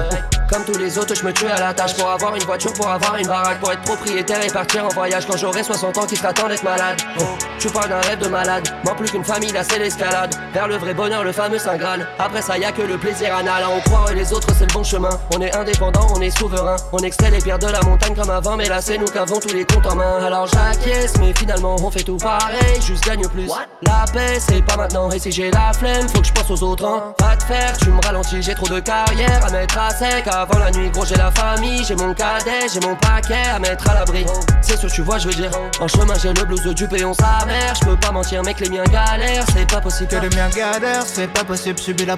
Comme 0.52 0.64
tous 0.64 0.78
les 0.78 0.98
autres, 0.98 1.16
je 1.16 1.24
me 1.24 1.34
tue 1.34 1.48
à 1.48 1.60
la 1.60 1.74
tâche 1.74 1.96
pour 1.96 2.10
avoir 2.10 2.36
une 2.36 2.44
voiture, 2.44 2.74
pour 2.74 2.88
avoir 2.88 3.16
une 3.18 3.28
baraque, 3.28 3.60
pour 3.60 3.72
être 3.72 3.82
propriétaire 3.82 4.44
et 4.44 4.50
partir 4.50 4.86
en 4.86 4.90
voyage 4.90 5.26
quand 5.26 5.38
j'aurai 5.38 5.64
60 5.64 5.98
ans 5.98 6.06
qui 6.06 6.18
temps 6.18 6.48
d'être 6.48 6.64
malade. 6.64 6.98
Oh, 7.20 7.24
tu 7.60 7.68
parles 7.70 7.90
d'un 7.90 8.02
rêve 8.02 8.20
de 8.20 8.28
malade, 8.28 8.68
moins 8.84 8.96
plus 8.96 9.10
qu'une 9.10 9.24
famille, 9.24 9.52
là 9.52 9.64
c'est 9.64 9.80
l'escalade. 9.80 10.36
Vers 10.54 10.68
le 10.68 10.78
vrai 10.78 10.94
bonheur, 10.94 11.24
le 11.24 11.32
fameux 11.32 11.60
Saint 11.60 11.78
Graal. 11.78 12.08
Après 12.18 12.42
ça, 12.42 12.58
y 12.58 12.66
a 12.66 12.69
que 12.72 12.82
le 12.82 12.98
plaisir 12.98 13.36
anal. 13.36 13.64
On 13.76 13.80
croit 13.82 14.14
les 14.14 14.34
autres, 14.34 14.48
c'est 14.58 14.68
le 14.68 14.74
bon 14.74 14.84
chemin. 14.84 15.10
On 15.36 15.42
est 15.42 15.56
indépendant, 15.56 16.08
on 16.16 16.22
est 16.22 16.36
souverain. 16.38 16.76
On 16.92 17.00
extrait 17.00 17.32
les 17.32 17.40
pierres 17.40 17.60
de 17.60 17.68
la 17.68 17.82
montagne 17.82 18.16
comme 18.16 18.30
avant, 18.30 18.56
mais 18.58 18.68
là 18.68 18.82
c'est 18.82 18.98
nous 18.98 19.06
qui 19.06 19.18
avons 19.18 19.40
tous 19.40 19.54
les 19.54 19.66
comptes 19.66 19.86
en 19.86 19.96
main. 19.96 20.24
Alors 20.26 20.48
j'acquiesce, 20.48 21.14
mais 21.20 21.34
finalement 21.38 21.76
on 21.82 21.92
fait 21.92 22.04
tout 22.04 22.18
pareil, 22.18 22.82
juste 22.82 23.06
gagne 23.06 23.28
plus. 23.28 23.50
La 23.82 24.06
paix, 24.12 24.40
c'est 24.40 24.64
pas 24.64 24.78
maintenant, 24.78 25.10
et 25.12 25.20
si 25.20 25.32
j'ai 25.32 25.52
la 25.52 25.72
flemme, 25.74 26.08
faut 26.10 26.22
que 26.22 26.28
je 26.28 26.34
pense 26.34 26.52
aux 26.52 26.64
autres. 26.64 26.86
Hein. 26.86 27.14
Pas 27.18 27.36
de 27.36 27.44
faire, 27.44 27.78
tu 27.78 27.90
me 27.90 28.02
ralentis, 28.02 28.42
j'ai 28.42 28.56
trop 28.56 28.68
de 28.68 28.80
carrière 28.80 29.46
à 29.46 29.50
mettre 29.52 29.78
à 29.78 29.90
sec. 29.92 30.28
Avant 30.28 30.60
la 30.60 30.72
nuit, 30.72 30.90
gros, 30.90 31.06
j'ai 31.06 31.16
la 31.16 31.32
famille, 31.32 31.84
j'ai 31.84 31.96
mon 31.96 32.14
cadet, 32.14 32.68
j'ai 32.74 32.80
mon 32.80 32.96
paquet 32.96 33.36
à 33.54 33.60
mettre 33.60 33.90
à 33.90 33.96
l'abri. 33.96 34.26
C'est 34.62 34.78
ce 34.78 34.88
que 34.88 34.92
tu 34.92 35.02
vois, 35.02 35.18
je 35.18 35.28
veux 35.28 35.36
dire. 35.36 35.52
En 35.80 35.88
chemin, 35.88 36.14
j'ai 36.22 36.34
le 36.34 36.44
blues 36.46 36.64
du 36.64 36.88
péon 36.88 37.14
sa 37.14 37.46
mère. 37.46 37.74
Je 37.76 37.86
peux 37.86 37.98
pas 37.98 38.12
mentir, 38.12 38.44
mec, 38.44 38.60
les 38.60 38.70
miens 38.70 38.84
galèrent, 38.84 39.46
c'est 39.54 39.70
pas 39.70 39.82
possible. 39.82 40.10
Que 40.10 40.18
les 40.18 40.36
miens 40.36 40.50
galèrent, 40.50 41.06
c'est 41.06 41.28
pas 41.28 41.44
possible, 41.44 41.80
subis 41.80 42.06
la 42.06 42.18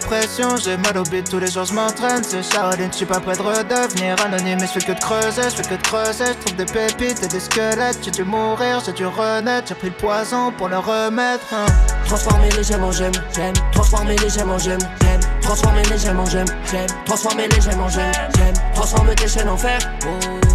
J'ai 0.63 0.77
mal 0.77 0.97
au 0.97 1.03
beat, 1.03 1.29
tous 1.29 1.39
les 1.39 1.51
jours 1.51 1.65
je 1.65 1.73
m'entraîne. 1.73 2.23
C'est 2.23 2.41
Shaolin, 2.41 2.87
je 2.89 2.97
suis 2.97 3.05
pas 3.05 3.19
prêt 3.19 3.35
de 3.35 3.41
redevenir 3.41 4.15
anonyme. 4.25 4.59
Mais 4.61 4.67
je 4.67 4.79
fais 4.79 4.79
que 4.79 4.93
de 4.93 4.99
creuser, 4.99 5.43
je 5.43 5.55
fais 5.61 5.63
que 5.63 5.75
de 5.75 5.81
creuser. 5.81 6.25
Je 6.27 6.45
trouve 6.45 6.55
des 6.55 6.65
pépites 6.65 7.21
et 7.23 7.27
des 7.27 7.39
squelettes. 7.39 7.99
J'ai 8.01 8.11
dû 8.11 8.23
mourir, 8.23 8.81
j'ai 8.85 8.93
dû 8.93 9.05
renaître. 9.05 9.67
J'ai 9.67 9.75
pris 9.75 9.89
le 9.89 9.95
poison 9.95 10.51
pour 10.57 10.69
le 10.69 10.77
remettre. 10.77 11.45
hein. 11.53 11.65
Transformer 12.05 12.49
les 12.51 12.63
gemmes 12.63 12.83
en 12.83 12.91
gemmes, 12.91 13.11
j'aime. 13.35 13.53
Transformer 13.73 14.15
les 14.17 14.29
gemmes 14.29 14.51
en 14.51 14.57
gemmes, 14.57 14.79
j'aime. 15.01 15.19
Transformer 15.41 15.83
les 15.83 15.97
gemmes 15.97 16.19
en 16.19 16.25
gemmes, 16.25 16.45
j'aime. 16.71 16.87
Transformer 17.05 17.47
les 17.49 17.61
gemmes 17.61 17.81
en 17.81 17.89
gemmes, 17.89 18.11
j'aime. 18.35 18.53
Transforme 18.73 19.15
tes 19.15 19.27
chaînes 19.27 19.49
en 19.49 19.57
fer, 19.57 19.79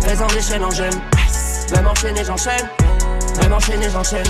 faisant 0.03 0.27
des 0.29 0.41
chaînes 0.41 0.65
en 0.65 0.71
gemmes. 0.71 1.01
Même 1.75 1.87
enchaîner, 1.87 2.25
j'enchaîne. 2.25 2.69
Même 3.43 3.53
enchaîner, 3.53 3.91
j'enchaîne. 3.91 4.27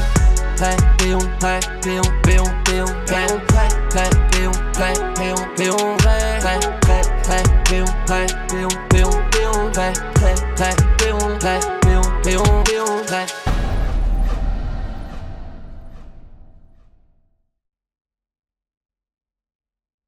Prêt, 0.56 0.76
péon, 0.98 1.18
prêt, 1.38 1.60
péon, 1.82 2.02
péon, 2.22 2.44
péon, 2.64 2.86
prêt, 3.06 3.26
prêt, 3.46 3.68
prêt, 3.90 4.10
péon, 4.32 4.50
prêt, 4.76 4.92
péon, 5.16 5.36
péon, 5.56 5.96
prêt, 5.98 6.38
prêt, 6.40 6.60
prêt, 6.80 7.02
prêt, 7.22 7.42
péon, 7.70 7.86
prêt, 8.06 8.26
péon, 8.48 8.68
péon, 8.90 9.10
péon, 9.30 9.70
prêt, 9.72 9.92
prêt, 10.14 10.34
prêt, 10.54 10.74
péon, 10.74 10.76
prêt. 10.76 10.85